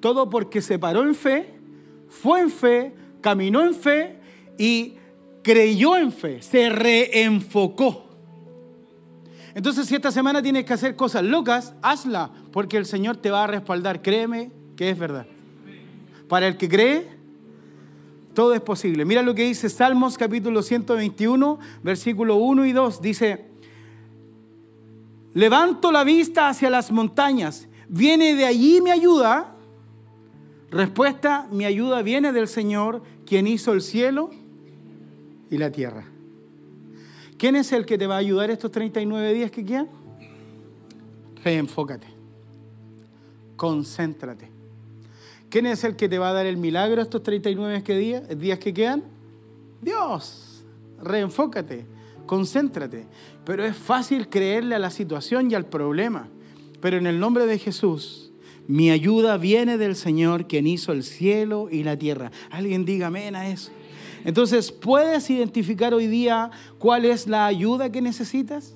Todo 0.00 0.30
porque 0.30 0.60
se 0.60 0.78
paró 0.78 1.02
en 1.02 1.14
fe, 1.14 1.46
fue 2.08 2.40
en 2.40 2.50
fe, 2.50 2.92
caminó 3.20 3.62
en 3.62 3.74
fe 3.74 4.18
y 4.56 4.94
creyó 5.42 5.96
en 5.96 6.12
fe, 6.12 6.42
se 6.42 6.68
reenfocó. 6.68 8.07
Entonces, 9.54 9.86
si 9.86 9.94
esta 9.94 10.12
semana 10.12 10.42
tienes 10.42 10.64
que 10.64 10.72
hacer 10.72 10.96
cosas 10.96 11.24
locas, 11.24 11.74
hazla, 11.82 12.30
porque 12.52 12.76
el 12.76 12.86
Señor 12.86 13.16
te 13.16 13.30
va 13.30 13.44
a 13.44 13.46
respaldar. 13.46 14.02
Créeme 14.02 14.50
que 14.76 14.90
es 14.90 14.98
verdad. 14.98 15.26
Para 16.28 16.46
el 16.46 16.56
que 16.56 16.68
cree, 16.68 17.08
todo 18.34 18.54
es 18.54 18.60
posible. 18.60 19.04
Mira 19.04 19.22
lo 19.22 19.34
que 19.34 19.44
dice 19.44 19.68
Salmos 19.68 20.16
capítulo 20.18 20.62
121, 20.62 21.58
versículo 21.82 22.36
1 22.36 22.66
y 22.66 22.72
2. 22.72 23.02
Dice, 23.02 23.46
levanto 25.34 25.90
la 25.90 26.04
vista 26.04 26.48
hacia 26.48 26.70
las 26.70 26.92
montañas. 26.92 27.68
¿Viene 27.88 28.34
de 28.34 28.44
allí 28.44 28.80
mi 28.80 28.90
ayuda? 28.90 29.54
Respuesta, 30.70 31.48
mi 31.50 31.64
ayuda 31.64 32.02
viene 32.02 32.32
del 32.32 32.46
Señor, 32.46 33.02
quien 33.24 33.46
hizo 33.46 33.72
el 33.72 33.80
cielo 33.80 34.30
y 35.50 35.56
la 35.56 35.72
tierra. 35.72 36.04
¿Quién 37.38 37.54
es 37.54 37.70
el 37.70 37.86
que 37.86 37.96
te 37.96 38.08
va 38.08 38.16
a 38.16 38.18
ayudar 38.18 38.50
estos 38.50 38.72
39 38.72 39.32
días 39.32 39.50
que 39.52 39.64
quedan? 39.64 39.88
Reenfócate. 41.44 42.08
Concéntrate. 43.56 44.50
¿Quién 45.48 45.66
es 45.66 45.84
el 45.84 45.94
que 45.96 46.08
te 46.08 46.18
va 46.18 46.30
a 46.30 46.32
dar 46.32 46.46
el 46.46 46.56
milagro 46.56 47.00
estos 47.00 47.22
39 47.22 47.82
días, 48.36 48.58
que 48.58 48.74
quedan? 48.74 49.04
Dios. 49.80 50.64
Reenfócate. 51.00 51.86
Concéntrate. 52.26 53.06
Pero 53.44 53.64
es 53.64 53.76
fácil 53.76 54.28
creerle 54.28 54.74
a 54.74 54.80
la 54.80 54.90
situación 54.90 55.50
y 55.50 55.54
al 55.54 55.64
problema. 55.64 56.28
Pero 56.80 56.96
en 56.98 57.06
el 57.06 57.20
nombre 57.20 57.46
de 57.46 57.58
Jesús, 57.58 58.32
mi 58.66 58.90
ayuda 58.90 59.38
viene 59.38 59.78
del 59.78 59.94
Señor, 59.94 60.48
quien 60.48 60.66
hizo 60.66 60.92
el 60.92 61.04
cielo 61.04 61.68
y 61.70 61.84
la 61.84 61.96
tierra. 61.96 62.32
Alguien 62.50 62.84
diga 62.84 63.06
amén 63.06 63.36
a 63.36 63.48
eso. 63.48 63.70
Entonces, 64.24 64.72
¿puedes 64.72 65.28
identificar 65.30 65.94
hoy 65.94 66.06
día 66.06 66.50
cuál 66.78 67.04
es 67.04 67.26
la 67.26 67.46
ayuda 67.46 67.90
que 67.90 68.00
necesitas? 68.00 68.74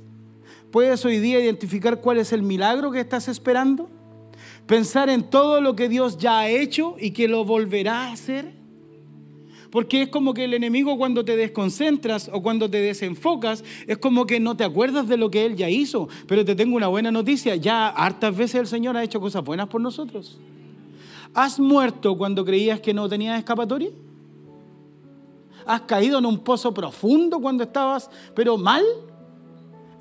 ¿Puedes 0.70 1.05
hoy 1.05 1.18
día 1.18 1.40
identificar 1.40 2.00
cuál 2.00 2.18
es 2.18 2.33
el 2.33 2.42
milagro 2.42 2.90
que 2.90 3.00
estás 3.00 3.29
esperando? 3.29 3.90
Pensar 4.66 5.10
en 5.10 5.25
todo 5.25 5.60
lo 5.60 5.77
que 5.77 5.88
Dios 5.88 6.19
ya 6.19 6.40
ha 6.40 6.48
hecho 6.48 6.96
y 6.98 7.10
que 7.10 7.29
lo 7.29 7.44
volverá 7.44 8.06
a 8.06 8.12
hacer. 8.12 8.52
Porque 9.71 10.02
es 10.02 10.08
como 10.08 10.35
que 10.35 10.44
el 10.44 10.54
enemigo 10.54 10.98
cuando 10.98 11.25
te 11.25 11.37
desconcentras 11.37 12.31
o 12.33 12.42
cuando 12.42 12.71
te 12.71 12.79
desenfocas, 12.79 13.64
es 13.87 13.98
como 13.98 14.27
que 14.27 14.38
no 14.38 14.56
te 14.56 14.64
acuerdas 14.64 15.08
de 15.08 15.16
lo 15.16 15.31
que 15.31 15.46
Él 15.46 15.56
ya 15.56 15.71
hizo. 15.71 16.08
Pero 16.27 16.44
te 16.44 16.54
tengo 16.54 16.77
una 16.77 16.88
buena 16.88 17.10
noticia, 17.10 17.56
ya 17.56 17.88
hartas 17.88 18.37
veces 18.37 18.60
el 18.60 18.66
Señor 18.66 18.96
ha 18.96 19.02
hecho 19.02 19.21
cosas 19.21 19.42
buenas 19.42 19.69
por 19.69 19.81
nosotros. 19.81 20.38
¿Has 21.35 21.58
muerto 21.58 22.16
cuando 22.19 22.44
creías 22.44 22.81
que 22.81 22.92
no 22.92 23.08
tenías 23.08 23.38
escapatoria? 23.38 23.88
¿Has 25.67 25.83
caído 25.83 26.19
en 26.19 26.27
un 26.27 26.38
pozo 26.38 26.73
profundo 26.75 27.40
cuando 27.40 27.65
estabas, 27.65 28.10
pero 28.35 28.56
mal? 28.56 28.85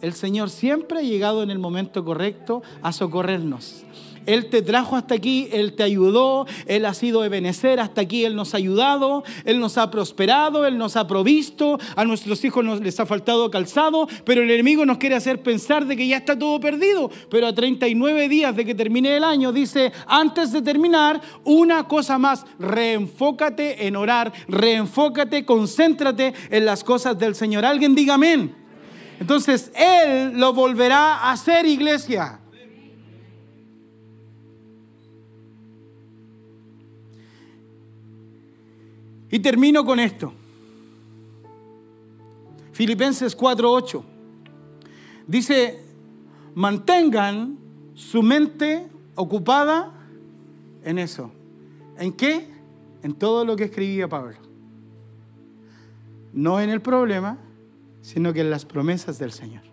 El 0.01 0.13
Señor 0.13 0.49
siempre 0.49 0.99
ha 0.99 1.03
llegado 1.03 1.43
en 1.43 1.51
el 1.51 1.59
momento 1.59 2.03
correcto 2.03 2.63
a 2.81 2.91
socorrernos. 2.91 3.83
Él 4.25 4.49
te 4.49 4.61
trajo 4.61 4.95
hasta 4.95 5.15
aquí, 5.15 5.49
Él 5.51 5.73
te 5.73 5.83
ayudó, 5.83 6.45
Él 6.65 6.85
ha 6.85 6.93
sido 6.93 7.23
Ebenecer 7.23 7.79
hasta 7.79 8.01
aquí, 8.01 8.25
Él 8.25 8.35
nos 8.35 8.53
ha 8.53 8.57
ayudado, 8.57 9.23
Él 9.45 9.59
nos 9.59 9.77
ha 9.77 9.91
prosperado, 9.91 10.65
Él 10.65 10.77
nos 10.77 10.95
ha 10.95 11.07
provisto, 11.07 11.79
a 11.95 12.05
nuestros 12.05 12.43
hijos 12.43 12.63
nos, 12.63 12.81
les 12.81 12.99
ha 12.99 13.05
faltado 13.05 13.49
calzado, 13.49 14.07
pero 14.25 14.41
el 14.41 14.51
enemigo 14.51 14.85
nos 14.85 14.97
quiere 14.97 15.15
hacer 15.15 15.41
pensar 15.41 15.85
de 15.85 15.95
que 15.95 16.07
ya 16.07 16.17
está 16.17 16.37
todo 16.37 16.59
perdido. 16.59 17.09
Pero 17.29 17.47
a 17.47 17.53
39 17.53 18.29
días 18.29 18.55
de 18.55 18.65
que 18.65 18.75
termine 18.75 19.15
el 19.15 19.23
año, 19.23 19.51
dice, 19.51 19.91
antes 20.07 20.51
de 20.51 20.61
terminar, 20.61 21.21
una 21.43 21.87
cosa 21.87 22.17
más, 22.17 22.45
reenfócate 22.59 23.87
en 23.87 23.95
orar, 23.95 24.31
reenfócate, 24.47 25.45
concéntrate 25.45 26.33
en 26.49 26.65
las 26.65 26.83
cosas 26.83 27.17
del 27.17 27.35
Señor. 27.35 27.65
Alguien 27.65 27.95
diga 27.95 28.15
amén. 28.15 28.55
Entonces 29.19 29.71
Él 29.75 30.33
lo 30.33 30.53
volverá 30.53 31.15
a 31.15 31.31
hacer, 31.31 31.65
iglesia. 31.65 32.40
Y 39.31 39.39
termino 39.39 39.85
con 39.85 39.99
esto. 39.99 40.33
Filipenses 42.73 43.35
4:8. 43.37 44.03
Dice, 45.27 45.79
mantengan 46.53 47.57
su 47.93 48.21
mente 48.21 48.87
ocupada 49.15 49.93
en 50.83 50.99
eso. 50.99 51.31
¿En 51.97 52.11
qué? 52.13 52.47
En 53.03 53.13
todo 53.13 53.45
lo 53.45 53.55
que 53.55 53.65
escribía 53.65 54.09
Pablo. 54.09 54.37
No 56.33 56.59
en 56.59 56.69
el 56.69 56.81
problema, 56.81 57.37
sino 58.01 58.33
que 58.33 58.41
en 58.41 58.49
las 58.49 58.65
promesas 58.65 59.19
del 59.19 59.31
Señor. 59.31 59.63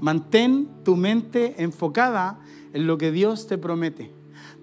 Mantén 0.00 0.68
tu 0.84 0.96
mente 0.96 1.62
enfocada 1.62 2.40
en 2.72 2.86
lo 2.86 2.98
que 2.98 3.12
Dios 3.12 3.46
te 3.46 3.56
promete. 3.56 4.10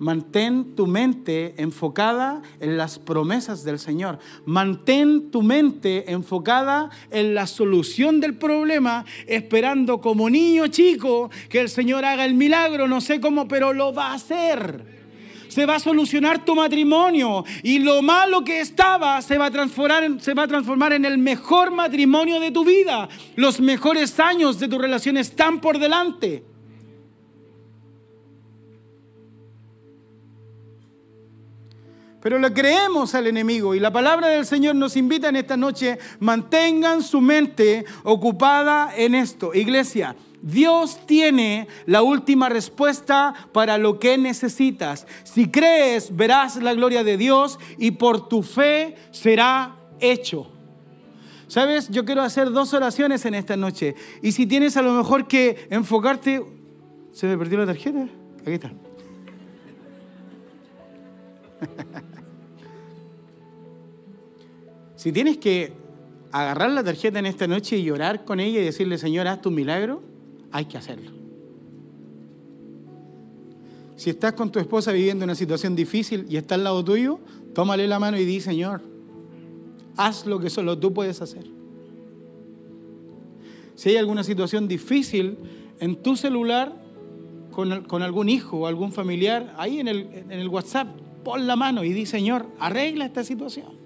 Mantén 0.02 0.74
tu 0.76 0.88
mente 0.88 1.54
enfocada 1.62 2.42
en 2.60 2.76
las 2.76 2.98
promesas 2.98 3.64
del 3.64 3.78
Señor. 3.78 4.18
Mantén 4.46 5.30
tu 5.30 5.44
mente 5.44 6.12
enfocada 6.12 6.90
en 7.12 7.36
la 7.36 7.46
solución 7.46 8.20
del 8.20 8.34
problema, 8.34 9.06
esperando 9.28 10.02
como 10.02 10.28
niño 10.28 10.66
chico 10.70 11.30
que 11.50 11.60
el 11.60 11.70
Señor 11.70 12.04
haga 12.04 12.26
el 12.26 12.34
milagro. 12.34 12.88
No 12.88 13.00
sé 13.00 13.22
cómo, 13.22 13.48
pero 13.48 13.74
lo 13.74 13.94
va 13.94 14.08
a 14.08 14.14
hacer 14.16 15.02
se 15.50 15.66
va 15.66 15.76
a 15.76 15.80
solucionar 15.80 16.46
tu 16.46 16.56
matrimonio 16.56 17.44
y 17.62 17.80
lo 17.80 18.02
malo 18.02 18.42
que 18.42 18.62
estaba 18.62 19.22
se 19.22 19.38
va 19.38 19.48
a 19.48 19.52
transformar 19.52 20.06
en, 20.06 20.22
se 20.22 20.34
va 20.34 20.44
a 20.44 20.48
transformar 20.48 20.94
en 20.94 21.04
el 21.04 21.18
mejor 21.18 21.72
matrimonio 21.72 22.40
de 22.40 22.52
tu 22.52 22.64
vida. 22.64 23.10
Los 23.36 23.60
mejores 23.60 24.18
años 24.22 24.60
de 24.60 24.70
tu 24.70 24.80
relación 24.80 25.18
están 25.18 25.60
por 25.60 25.78
delante. 25.78 26.51
Pero 32.22 32.38
le 32.38 32.54
creemos 32.54 33.16
al 33.16 33.28
enemigo 33.28 33.74
y 33.74 33.80
la 33.80 33.92
palabra 33.92 34.28
del 34.28 34.46
Señor 34.46 34.76
nos 34.76 34.96
invita 34.96 35.30
en 35.30 35.38
esta 35.38 35.58
noche, 35.58 35.98
mantengan 36.20 37.02
su 37.02 37.20
mente 37.20 37.84
ocupada 38.04 38.94
en 38.96 39.16
esto. 39.16 39.56
Iglesia, 39.56 40.16
Dios 40.42 41.00
tiene 41.08 41.68
la 41.88 42.04
última 42.04 42.48
respuesta 42.48 43.34
para 43.52 43.80
lo 43.80 44.00
que 44.00 44.20
necesitas. 44.20 45.08
Si 45.24 45.50
crees, 45.50 46.16
verás 46.16 46.58
la 46.58 46.76
gloria 46.76 47.04
de 47.04 47.18
Dios 47.18 47.60
y 47.80 47.92
por 47.92 48.30
tu 48.30 48.44
fe 48.44 48.96
será 49.12 49.76
hecho. 50.00 50.52
Sabes, 51.48 51.90
yo 51.90 52.06
quiero 52.06 52.22
hacer 52.22 52.52
dos 52.52 52.74
oraciones 52.74 53.26
en 53.26 53.34
esta 53.34 53.58
noche. 53.58 53.96
Y 54.22 54.32
si 54.32 54.46
tienes 54.46 54.78
a 54.78 54.82
lo 54.82 54.94
mejor 54.94 55.28
que 55.28 55.68
enfocarte... 55.70 56.42
¿Se 57.12 57.28
me 57.28 57.38
perdió 57.38 57.60
la 57.60 57.66
tarjeta? 57.66 58.08
Aquí 58.42 58.54
está. 58.54 58.72
Si 65.02 65.12
tienes 65.12 65.38
que 65.38 65.74
agarrar 66.32 66.70
la 66.70 66.84
tarjeta 66.84 67.18
en 67.18 67.26
esta 67.26 67.48
noche 67.48 67.76
y 67.76 67.84
llorar 67.84 68.24
con 68.24 68.40
ella 68.40 68.62
y 68.62 68.64
decirle, 68.64 69.00
Señor, 69.00 69.28
haz 69.28 69.42
tu 69.42 69.50
milagro, 69.50 70.04
hay 70.52 70.66
que 70.66 70.78
hacerlo. 70.78 71.10
Si 73.96 74.12
estás 74.12 74.34
con 74.34 74.52
tu 74.52 74.60
esposa 74.60 74.92
viviendo 74.92 75.26
una 75.26 75.34
situación 75.34 75.76
difícil 75.76 76.28
y 76.30 76.38
está 76.38 76.54
al 76.54 76.64
lado 76.64 76.86
tuyo, 76.86 77.20
tómale 77.56 77.88
la 77.88 77.98
mano 77.98 78.20
y 78.20 78.26
di, 78.26 78.42
Señor, 78.42 78.84
haz 79.98 80.28
lo 80.28 80.38
que 80.38 80.52
solo 80.52 80.78
tú 80.78 80.94
puedes 80.94 81.20
hacer. 81.20 81.48
Si 83.74 83.90
hay 83.90 83.98
alguna 83.98 84.24
situación 84.24 84.68
difícil 84.68 85.36
en 85.80 85.96
tu 85.96 86.16
celular 86.16 86.80
con, 87.50 88.04
algún 88.04 88.30
hijo 88.30 88.56
o 88.58 88.68
algún 88.68 88.92
familiar, 88.92 89.56
ahí 89.58 89.80
en 89.80 89.88
el, 89.88 90.10
en 90.14 90.32
el 90.32 90.48
WhatsApp, 90.48 90.90
pon 91.24 91.48
la 91.48 91.56
mano 91.56 91.84
y 91.84 91.92
di, 91.92 92.06
Señor, 92.06 92.46
arregla 92.60 93.06
esta 93.06 93.24
situación 93.24 93.81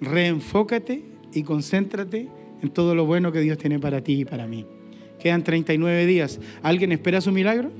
reenfócate 0.00 1.04
y 1.32 1.42
concéntrate 1.42 2.28
en 2.62 2.70
todo 2.70 2.94
lo 2.94 3.06
bueno 3.06 3.32
que 3.32 3.40
Dios 3.40 3.58
tiene 3.58 3.78
para 3.78 4.02
ti 4.02 4.20
y 4.20 4.24
para 4.24 4.46
mí. 4.46 4.66
Quedan 5.18 5.44
39 5.44 6.06
días. 6.06 6.40
¿Alguien 6.62 6.92
espera 6.92 7.20
su 7.20 7.30
milagro? 7.30 7.70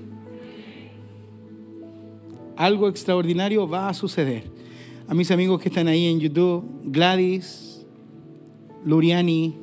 Algo 2.56 2.88
extraordinario 2.88 3.66
va 3.66 3.88
a 3.88 3.94
suceder. 3.94 4.44
A 5.08 5.14
mis 5.14 5.30
amigos 5.30 5.60
que 5.60 5.70
están 5.70 5.88
ahí 5.88 6.06
en 6.06 6.20
YouTube, 6.20 6.64
Gladys, 6.84 7.86
Luriani, 8.84 9.56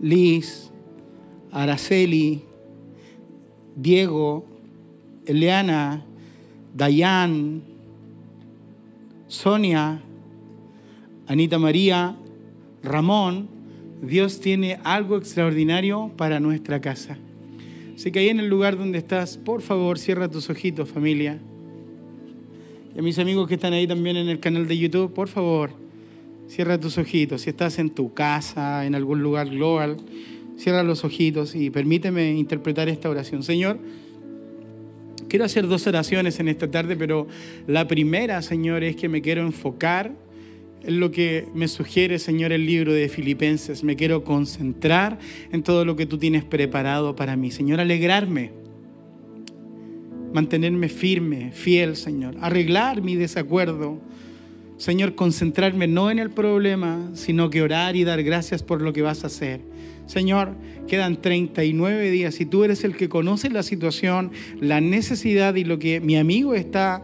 Liz, 0.00 0.70
Araceli, 1.50 2.42
Diego, 3.74 4.44
Eliana, 5.26 6.04
Dayan, 6.74 7.62
Sonia, 9.26 10.02
Anita 11.28 11.58
María, 11.58 12.16
Ramón, 12.82 13.48
Dios 14.00 14.40
tiene 14.40 14.78
algo 14.82 15.18
extraordinario 15.18 16.10
para 16.16 16.40
nuestra 16.40 16.80
casa. 16.80 17.18
Así 17.94 18.10
que 18.10 18.20
ahí 18.20 18.28
en 18.30 18.40
el 18.40 18.48
lugar 18.48 18.78
donde 18.78 18.96
estás, 18.96 19.36
por 19.36 19.60
favor, 19.60 19.98
cierra 19.98 20.30
tus 20.30 20.48
ojitos, 20.48 20.88
familia. 20.88 21.38
Y 22.94 22.98
a 22.98 23.02
mis 23.02 23.18
amigos 23.18 23.46
que 23.46 23.54
están 23.54 23.74
ahí 23.74 23.86
también 23.86 24.16
en 24.16 24.30
el 24.30 24.40
canal 24.40 24.66
de 24.66 24.78
YouTube, 24.78 25.12
por 25.12 25.28
favor, 25.28 25.72
cierra 26.48 26.80
tus 26.80 26.96
ojitos. 26.96 27.42
Si 27.42 27.50
estás 27.50 27.78
en 27.78 27.90
tu 27.90 28.14
casa, 28.14 28.86
en 28.86 28.94
algún 28.94 29.22
lugar 29.22 29.50
global, 29.50 29.98
cierra 30.56 30.82
los 30.82 31.04
ojitos 31.04 31.54
y 31.54 31.68
permíteme 31.68 32.32
interpretar 32.32 32.88
esta 32.88 33.10
oración. 33.10 33.42
Señor, 33.42 33.78
quiero 35.28 35.44
hacer 35.44 35.66
dos 35.66 35.86
oraciones 35.86 36.40
en 36.40 36.48
esta 36.48 36.70
tarde, 36.70 36.96
pero 36.96 37.26
la 37.66 37.86
primera, 37.86 38.40
Señor, 38.40 38.82
es 38.82 38.96
que 38.96 39.10
me 39.10 39.20
quiero 39.20 39.42
enfocar 39.42 40.12
es 40.82 40.92
lo 40.92 41.10
que 41.10 41.46
me 41.54 41.68
sugiere, 41.68 42.18
Señor, 42.18 42.52
el 42.52 42.66
libro 42.66 42.92
de 42.92 43.08
Filipenses. 43.08 43.82
Me 43.84 43.96
quiero 43.96 44.24
concentrar 44.24 45.18
en 45.52 45.62
todo 45.62 45.84
lo 45.84 45.96
que 45.96 46.06
tú 46.06 46.18
tienes 46.18 46.44
preparado 46.44 47.16
para 47.16 47.36
mí. 47.36 47.50
Señor, 47.50 47.80
alegrarme, 47.80 48.52
mantenerme 50.32 50.88
firme, 50.88 51.52
fiel, 51.52 51.96
Señor, 51.96 52.36
arreglar 52.40 53.02
mi 53.02 53.16
desacuerdo. 53.16 54.00
Señor, 54.76 55.16
concentrarme 55.16 55.88
no 55.88 56.10
en 56.10 56.20
el 56.20 56.30
problema, 56.30 57.10
sino 57.14 57.50
que 57.50 57.62
orar 57.62 57.96
y 57.96 58.04
dar 58.04 58.22
gracias 58.22 58.62
por 58.62 58.80
lo 58.80 58.92
que 58.92 59.02
vas 59.02 59.24
a 59.24 59.26
hacer. 59.26 59.60
Señor, 60.06 60.54
quedan 60.86 61.20
39 61.20 62.10
días 62.10 62.40
y 62.40 62.46
tú 62.46 62.64
eres 62.64 62.84
el 62.84 62.96
que 62.96 63.08
conoce 63.08 63.50
la 63.50 63.62
situación, 63.62 64.30
la 64.60 64.80
necesidad 64.80 65.56
y 65.56 65.64
lo 65.64 65.78
que 65.78 66.00
mi 66.00 66.16
amigo 66.16 66.54
está 66.54 67.02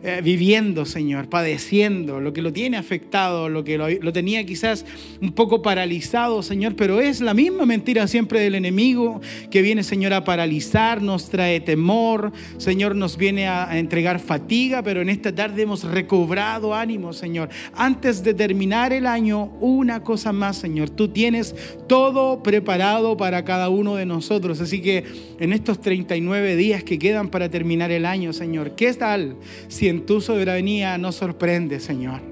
eh, 0.00 0.20
viviendo, 0.22 0.84
Señor, 0.84 1.28
padeciendo, 1.28 2.20
lo 2.20 2.32
que 2.32 2.40
lo 2.40 2.52
tiene 2.52 2.76
afectado, 2.76 3.48
lo 3.48 3.64
que 3.64 3.76
lo, 3.76 4.12
tenía 4.12 4.46
quizás 4.46 4.86
un 5.20 5.32
poco 5.32 5.60
paralizado, 5.60 6.40
Señor, 6.44 6.76
pero 6.76 7.00
es 7.00 7.20
la 7.20 7.34
misma 7.34 7.66
mentira 7.66 8.06
siempre 8.06 8.38
del 8.38 8.54
enemigo 8.54 9.20
que 9.50 9.60
viene, 9.60 9.82
Señor, 9.82 10.12
a 10.12 10.22
paralizar, 10.22 11.02
nos 11.02 11.30
trae 11.30 11.58
temor, 11.58 12.30
Señor, 12.58 12.94
nos 12.94 13.16
viene 13.16 13.48
a, 13.48 13.68
a 13.68 13.76
entregar 13.76 14.20
fatiga, 14.20 14.84
pero 14.84 15.02
en 15.02 15.08
esta 15.08 15.34
tarde 15.34 15.62
hemos 15.62 15.82
recobrado 15.82 16.76
ánimo, 16.76 17.12
Señor. 17.12 17.48
Antes 17.74 18.22
de 18.22 18.34
terminar 18.34 18.92
el 18.92 19.04
año, 19.04 19.46
una 19.58 20.04
cosa 20.04 20.32
más, 20.32 20.58
Señor, 20.58 20.90
tú 20.90 21.08
tienes 21.08 21.56
todo 21.88 22.44
preparado 22.44 23.16
para 23.16 23.44
cada 23.44 23.68
uno 23.68 23.96
de 23.96 24.06
nosotros, 24.06 24.60
así 24.60 24.80
que 24.80 25.02
en 25.40 25.52
estos 25.52 25.80
39 25.80 26.54
días 26.54 26.84
que 26.84 27.00
quedan 27.00 27.30
para 27.30 27.50
terminar 27.50 27.90
el 27.90 28.06
año, 28.06 28.32
Señor, 28.32 28.76
¿qué 28.76 28.94
tal 28.94 29.34
si 29.66 29.87
en 29.88 30.06
tu 30.06 30.20
soberanía 30.20 30.98
nos 30.98 31.16
sorprende, 31.16 31.80
Señor. 31.80 32.27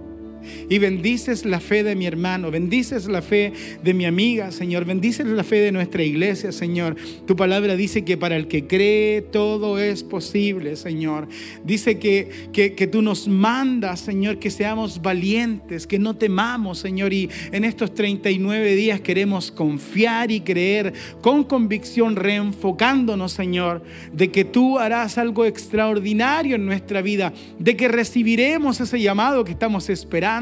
Y 0.68 0.78
bendices 0.78 1.44
la 1.44 1.61
fe 1.61 1.82
de 1.82 1.97
mi 1.97 2.07
hermano, 2.07 2.51
bendices 2.51 3.07
la 3.07 3.22
fe 3.22 3.53
de 3.82 3.94
mi 3.94 4.05
amiga, 4.05 4.51
Señor, 4.53 4.84
bendices 4.84 5.26
la 5.26 5.44
fe 5.44 5.57
de 5.57 5.72
nuestra 5.72 6.03
iglesia, 6.03 6.53
Señor. 6.53 6.97
Tu 7.26 7.36
palabra 7.36 7.76
dice 7.76 8.05
que 8.05 8.16
para 8.16 8.36
el 8.36 8.49
que 8.49 8.66
cree 8.66 9.22
todo 9.22 9.78
es 9.78 10.03
posible, 10.03 10.76
Señor. 10.76 11.28
Dice 11.64 11.99
que, 11.99 12.49
que, 12.53 12.74
que 12.74 12.86
tú 12.86 13.03
nos 13.03 13.28
mandas, 13.28 14.01
Señor, 14.01 14.38
que 14.38 14.51
seamos 14.51 15.03
valientes, 15.03 15.86
que 15.86 15.99
no 15.99 16.14
temamos, 16.14 16.78
Señor, 16.78 17.12
y 17.12 17.28
en 17.53 17.64
estos 17.64 17.94
39 17.94 18.74
días 18.74 19.01
queremos 19.01 19.51
confiar 19.51 20.30
y 20.30 20.40
creer 20.40 20.92
con 21.20 21.44
convicción, 21.44 22.16
reenfocándonos, 22.16 23.32
Señor, 23.32 23.82
de 24.12 24.30
que 24.30 24.44
tú 24.44 24.78
harás 24.78 25.18
algo 25.18 25.44
extraordinario 25.44 26.57
en 26.57 26.66
nuestra 26.66 27.03
vida, 27.03 27.32
de 27.59 27.76
que 27.76 27.88
recibiremos 27.88 28.80
ese 28.80 29.01
llamado 29.01 29.44
que 29.44 29.53
estamos 29.53 29.88
esperando, 29.88 30.36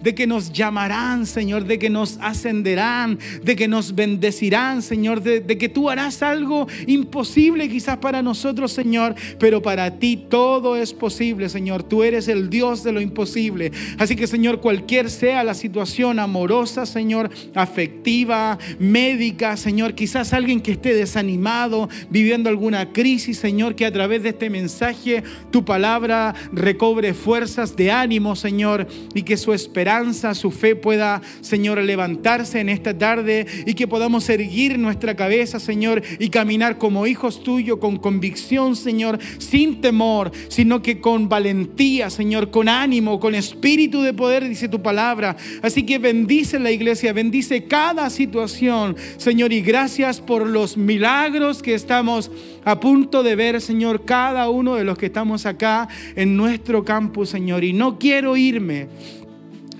de 0.00 0.14
que 0.14 0.26
nos 0.26 0.52
llamarán, 0.52 1.26
Señor, 1.26 1.64
de 1.64 1.78
que 1.78 1.88
nos 1.88 2.18
ascenderán, 2.20 3.18
de 3.42 3.56
que 3.56 3.68
nos 3.68 3.94
bendecirán, 3.94 4.82
Señor, 4.82 5.22
de, 5.22 5.58
que 5.58 5.68
tú 5.68 5.88
harás 5.88 6.22
algo 6.22 6.66
imposible 6.86 7.68
quizás 7.68 7.98
para 7.98 8.22
nosotros, 8.22 8.72
Señor, 8.72 9.14
pero 9.38 9.62
para 9.62 9.98
ti 9.98 10.16
todo 10.28 10.76
es 10.76 10.92
posible, 10.92 11.48
Señor. 11.48 11.82
Tú 11.82 12.02
eres 12.02 12.28
el 12.28 12.50
Dios 12.50 12.84
de 12.84 12.92
lo 12.92 13.00
imposible. 13.00 13.72
Así 13.98 14.14
que, 14.14 14.26
Señor, 14.26 14.60
cualquier 14.60 15.08
sea 15.10 15.42
la 15.42 15.54
situación 15.54 16.18
amorosa, 16.18 16.84
Señor, 16.84 17.30
afectiva, 17.54 18.58
médica, 18.78 19.56
Señor, 19.56 19.94
quizás 19.94 20.32
alguien 20.32 20.60
que 20.60 20.72
esté 20.72 20.94
desanimado, 20.94 21.88
viviendo 22.10 22.48
alguna 22.50 22.92
crisis, 22.92 23.38
Señor, 23.38 23.74
que 23.74 23.86
a 23.86 23.92
través 23.92 24.22
de 24.22 24.30
este 24.30 24.50
mensaje 24.50 25.22
tu 25.50 25.64
palabra 25.64 26.34
recobre 26.52 27.14
fuerzas 27.14 27.76
de 27.76 27.90
ánimo, 27.90 28.36
Señor, 28.36 28.86
y 29.14 29.22
que 29.22 29.29
su 29.36 29.52
esperanza, 29.52 30.34
su 30.34 30.50
fe 30.50 30.76
pueda, 30.76 31.22
Señor, 31.40 31.78
levantarse 31.82 32.60
en 32.60 32.68
esta 32.68 32.96
tarde 32.96 33.46
y 33.66 33.74
que 33.74 33.88
podamos 33.88 34.28
erguir 34.28 34.78
nuestra 34.78 35.16
cabeza, 35.16 35.60
Señor, 35.60 36.02
y 36.18 36.28
caminar 36.30 36.78
como 36.78 37.06
hijos 37.06 37.42
tuyos 37.42 37.78
con 37.78 37.96
convicción, 37.96 38.76
Señor, 38.76 39.18
sin 39.38 39.80
temor, 39.80 40.32
sino 40.48 40.82
que 40.82 41.00
con 41.00 41.28
valentía, 41.28 42.10
Señor, 42.10 42.50
con 42.50 42.68
ánimo, 42.68 43.20
con 43.20 43.34
espíritu 43.34 44.02
de 44.02 44.14
poder, 44.14 44.48
dice 44.48 44.68
tu 44.68 44.82
palabra. 44.82 45.36
Así 45.62 45.84
que 45.84 45.98
bendice 45.98 46.58
la 46.58 46.70
iglesia, 46.70 47.12
bendice 47.12 47.64
cada 47.64 48.10
situación, 48.10 48.96
Señor, 49.16 49.52
y 49.52 49.60
gracias 49.60 50.20
por 50.20 50.46
los 50.46 50.76
milagros 50.76 51.62
que 51.62 51.74
estamos 51.74 52.30
a 52.64 52.78
punto 52.78 53.22
de 53.22 53.36
ver, 53.36 53.60
Señor, 53.60 54.04
cada 54.04 54.50
uno 54.50 54.74
de 54.74 54.84
los 54.84 54.98
que 54.98 55.06
estamos 55.06 55.46
acá 55.46 55.88
en 56.14 56.36
nuestro 56.36 56.84
campus, 56.84 57.30
Señor. 57.30 57.64
Y 57.64 57.72
no 57.72 57.98
quiero 57.98 58.36
irme 58.36 58.88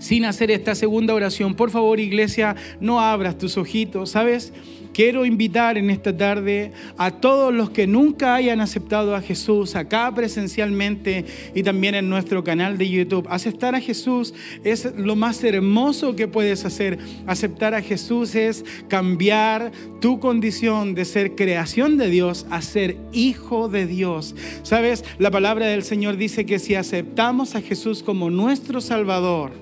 sin 0.01 0.24
hacer 0.24 0.51
esta 0.51 0.74
segunda 0.74 1.14
oración. 1.14 1.55
Por 1.55 1.70
favor, 1.70 2.01
iglesia, 2.01 2.57
no 2.80 2.98
abras 2.98 3.38
tus 3.38 3.57
ojitos, 3.57 4.11
¿sabes? 4.11 4.53
Quiero 4.92 5.24
invitar 5.24 5.78
en 5.78 5.88
esta 5.88 6.16
tarde 6.16 6.72
a 6.98 7.12
todos 7.12 7.55
los 7.55 7.70
que 7.70 7.86
nunca 7.86 8.34
hayan 8.34 8.61
aceptado 8.61 9.14
a 9.14 9.22
Jesús 9.22 9.76
acá 9.76 10.12
presencialmente 10.12 11.24
y 11.55 11.62
también 11.62 11.94
en 11.94 12.09
nuestro 12.11 12.42
canal 12.42 12.76
de 12.76 12.88
YouTube. 12.88 13.26
Aceptar 13.30 13.76
a 13.76 13.80
Jesús 13.80 14.34
es 14.64 14.92
lo 14.96 15.14
más 15.14 15.44
hermoso 15.44 16.16
que 16.16 16.26
puedes 16.26 16.64
hacer. 16.64 16.98
Aceptar 17.26 17.74
a 17.74 17.82
Jesús 17.82 18.34
es 18.34 18.64
cambiar 18.88 19.70
tu 20.01 20.18
condición 20.18 20.94
de 20.94 21.05
ser 21.05 21.36
creación 21.36 21.96
de 21.96 22.11
Dios 22.11 22.46
a 22.51 22.61
ser 22.61 22.96
hijo 23.12 23.68
de 23.68 23.86
Dios. 23.86 24.34
Sabes, 24.64 25.05
la 25.18 25.30
palabra 25.30 25.66
del 25.66 25.84
Señor 25.84 26.16
dice 26.16 26.46
que 26.46 26.59
si 26.59 26.74
aceptamos 26.74 27.55
a 27.55 27.61
Jesús 27.61 28.03
como 28.03 28.28
nuestro 28.28 28.80
Salvador, 28.80 29.53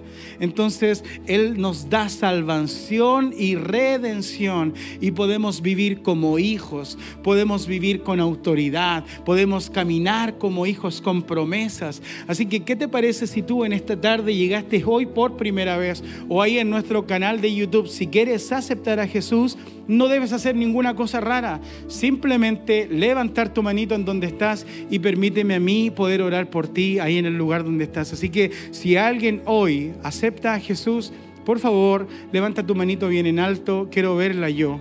entonces 0.41 1.05
Él 1.27 1.61
nos 1.61 1.91
da 1.91 2.09
salvación 2.09 3.35
y 3.37 3.57
redención 3.57 4.75
y 5.01 5.11
podemos 5.13 5.63
vivir 5.63 6.03
como 6.03 6.39
hijos, 6.39 6.99
podemos 7.23 7.67
vivir 7.67 8.03
con 8.03 8.21
autoridad, 8.21 9.05
podemos 9.25 9.71
caminar 9.71 10.39
como 10.39 10.67
hijos 10.67 11.01
con 11.01 11.23
promesas. 11.23 12.03
Así 12.27 12.47
que, 12.47 12.61
¿qué 12.61 12.77
te 12.77 12.89
parece 12.89 13.27
si 13.27 13.43
tú 13.43 13.65
en 13.65 13.73
esta 13.73 14.01
tarde 14.01 14.35
llegaste 14.35 14.83
hoy 14.85 15.07
por 15.07 15.37
primera 15.37 15.77
vez 15.77 16.03
o 16.29 16.43
ahí 16.43 16.59
en 16.59 16.71
nuestro 16.71 17.07
canal 17.07 17.41
de 17.41 17.55
YouTube, 17.55 17.89
si 17.89 18.07
quieres 18.07 18.51
aceptar 18.53 19.01
a 19.01 19.07
Jesús? 19.07 19.57
No 19.89 20.09
debes 20.09 20.35
hacer 20.35 20.55
ninguna 20.55 20.95
cosa 20.95 21.19
rara. 21.19 21.61
Simplemente 21.89 22.87
levantar 22.89 23.55
tu 23.55 23.63
manito 23.63 23.95
en 23.95 24.05
donde 24.05 24.27
estás 24.27 24.67
y 24.91 24.99
permíteme 24.99 25.55
a 25.55 25.61
mí 25.61 25.91
poder 25.91 26.21
orar 26.21 26.51
por 26.51 26.69
ti 26.69 26.99
ahí 26.99 27.17
en 27.17 27.25
el 27.25 27.39
lugar 27.39 27.65
donde 27.65 27.85
estás. 27.85 28.13
Así 28.13 28.29
que 28.29 28.51
si 28.71 28.97
alguien 28.97 29.41
hoy 29.47 29.93
acepta 30.29 30.53
a 30.53 30.61
Jesús, 30.61 31.11
por 31.47 31.59
favor, 31.59 32.07
levanta 32.33 32.63
tu 32.63 32.75
manito 32.75 33.09
bien 33.09 33.25
en 33.25 33.39
alto. 33.39 33.89
Quiero 33.91 34.15
verla 34.15 34.51
yo. 34.51 34.79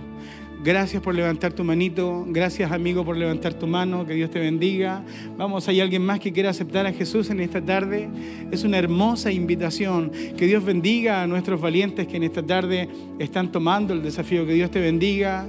Gracias 0.62 1.02
por 1.02 1.14
levantar 1.14 1.54
tu 1.54 1.64
manito. 1.64 2.26
Gracias, 2.28 2.70
amigo, 2.70 3.02
por 3.02 3.16
levantar 3.16 3.54
tu 3.54 3.66
mano. 3.66 4.04
Que 4.04 4.12
Dios 4.12 4.30
te 4.30 4.40
bendiga. 4.40 5.02
Vamos, 5.38 5.66
hay 5.68 5.80
alguien 5.80 6.04
más 6.04 6.20
que 6.20 6.34
quiera 6.34 6.50
aceptar 6.50 6.84
a 6.84 6.92
Jesús 6.92 7.30
en 7.30 7.40
esta 7.40 7.62
tarde. 7.62 8.10
Es 8.50 8.62
una 8.64 8.76
hermosa 8.76 9.32
invitación. 9.32 10.12
Que 10.36 10.46
Dios 10.46 10.62
bendiga 10.62 11.22
a 11.22 11.26
nuestros 11.26 11.62
valientes 11.62 12.06
que 12.06 12.18
en 12.18 12.24
esta 12.24 12.42
tarde 12.42 12.90
están 13.18 13.50
tomando 13.50 13.94
el 13.94 14.02
desafío. 14.02 14.44
Que 14.46 14.52
Dios 14.52 14.70
te 14.70 14.80
bendiga. 14.80 15.46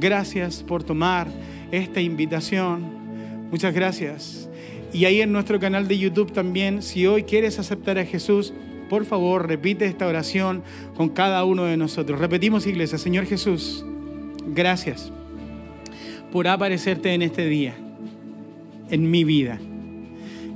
Gracias 0.00 0.62
por 0.62 0.82
tomar 0.82 1.28
esta 1.70 2.00
invitación. 2.00 3.50
Muchas 3.50 3.74
gracias. 3.74 4.48
Y 4.94 5.04
ahí 5.04 5.20
en 5.20 5.30
nuestro 5.30 5.60
canal 5.60 5.88
de 5.88 5.98
YouTube 5.98 6.32
también, 6.32 6.80
si 6.80 7.06
hoy 7.06 7.24
quieres 7.24 7.58
aceptar 7.58 7.98
a 7.98 8.06
Jesús, 8.06 8.54
por 8.88 9.04
favor, 9.04 9.48
repite 9.48 9.86
esta 9.86 10.06
oración 10.06 10.62
con 10.96 11.08
cada 11.08 11.44
uno 11.44 11.64
de 11.64 11.76
nosotros. 11.76 12.18
Repetimos, 12.18 12.66
iglesia, 12.66 12.98
Señor 12.98 13.26
Jesús 13.26 13.84
gracias 14.46 15.12
por 16.32 16.48
aparecerte 16.48 17.14
en 17.14 17.22
este 17.22 17.46
día, 17.46 17.74
en 18.90 19.10
mi 19.10 19.24
vida. 19.24 19.58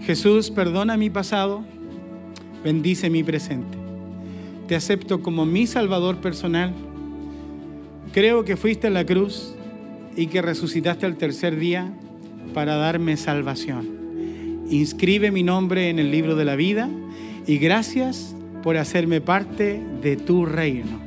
Jesús, 0.03 0.51
perdona 0.51 0.97
mi 0.97 1.11
pasado, 1.11 1.64
bendice 2.64 3.11
mi 3.11 3.22
presente. 3.22 3.78
Te 4.68 4.76
acepto 4.76 5.22
como 5.22 5.47
mi 5.47 5.66
Salvador 5.66 6.18
personal. 6.18 6.72
Creo 8.12 8.45
que 8.45 8.57
fuiste 8.57 8.87
a 8.89 8.91
la 8.91 9.05
cruz 9.05 9.55
y 10.16 10.26
que 10.26 10.43
resucitaste 10.43 11.07
al 11.07 11.16
tercer 11.16 11.57
día 11.57 11.93
para 12.55 12.76
darme 12.76 13.16
salvación. 13.16 14.66
Inscribe 14.70 15.31
mi 15.31 15.43
nombre 15.43 15.91
en 15.91 15.99
el 15.99 16.11
libro 16.11 16.37
de 16.37 16.45
la 16.45 16.57
vida 16.57 16.89
y 17.51 17.59
gracias 17.59 18.36
por 18.62 18.76
hacerme 18.76 19.20
parte 19.20 19.82
de 20.01 20.16
tu 20.16 20.46
reino. 20.46 21.01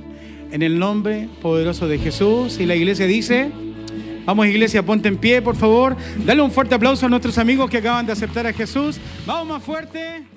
En 0.51 0.61
el 0.61 0.77
nombre 0.77 1.29
poderoso 1.41 1.87
de 1.87 1.97
Jesús. 1.97 2.59
Y 2.59 2.65
la 2.65 2.75
iglesia 2.75 3.07
dice, 3.07 3.49
vamos 4.25 4.47
iglesia, 4.47 4.83
ponte 4.83 5.07
en 5.07 5.15
pie, 5.15 5.41
por 5.41 5.55
favor. 5.55 5.95
Dale 6.25 6.41
un 6.41 6.51
fuerte 6.51 6.75
aplauso 6.75 7.05
a 7.05 7.09
nuestros 7.09 7.37
amigos 7.37 7.69
que 7.69 7.77
acaban 7.77 8.05
de 8.05 8.11
aceptar 8.11 8.45
a 8.45 8.51
Jesús. 8.51 8.99
Vamos 9.25 9.47
más 9.47 9.63
fuerte. 9.63 10.32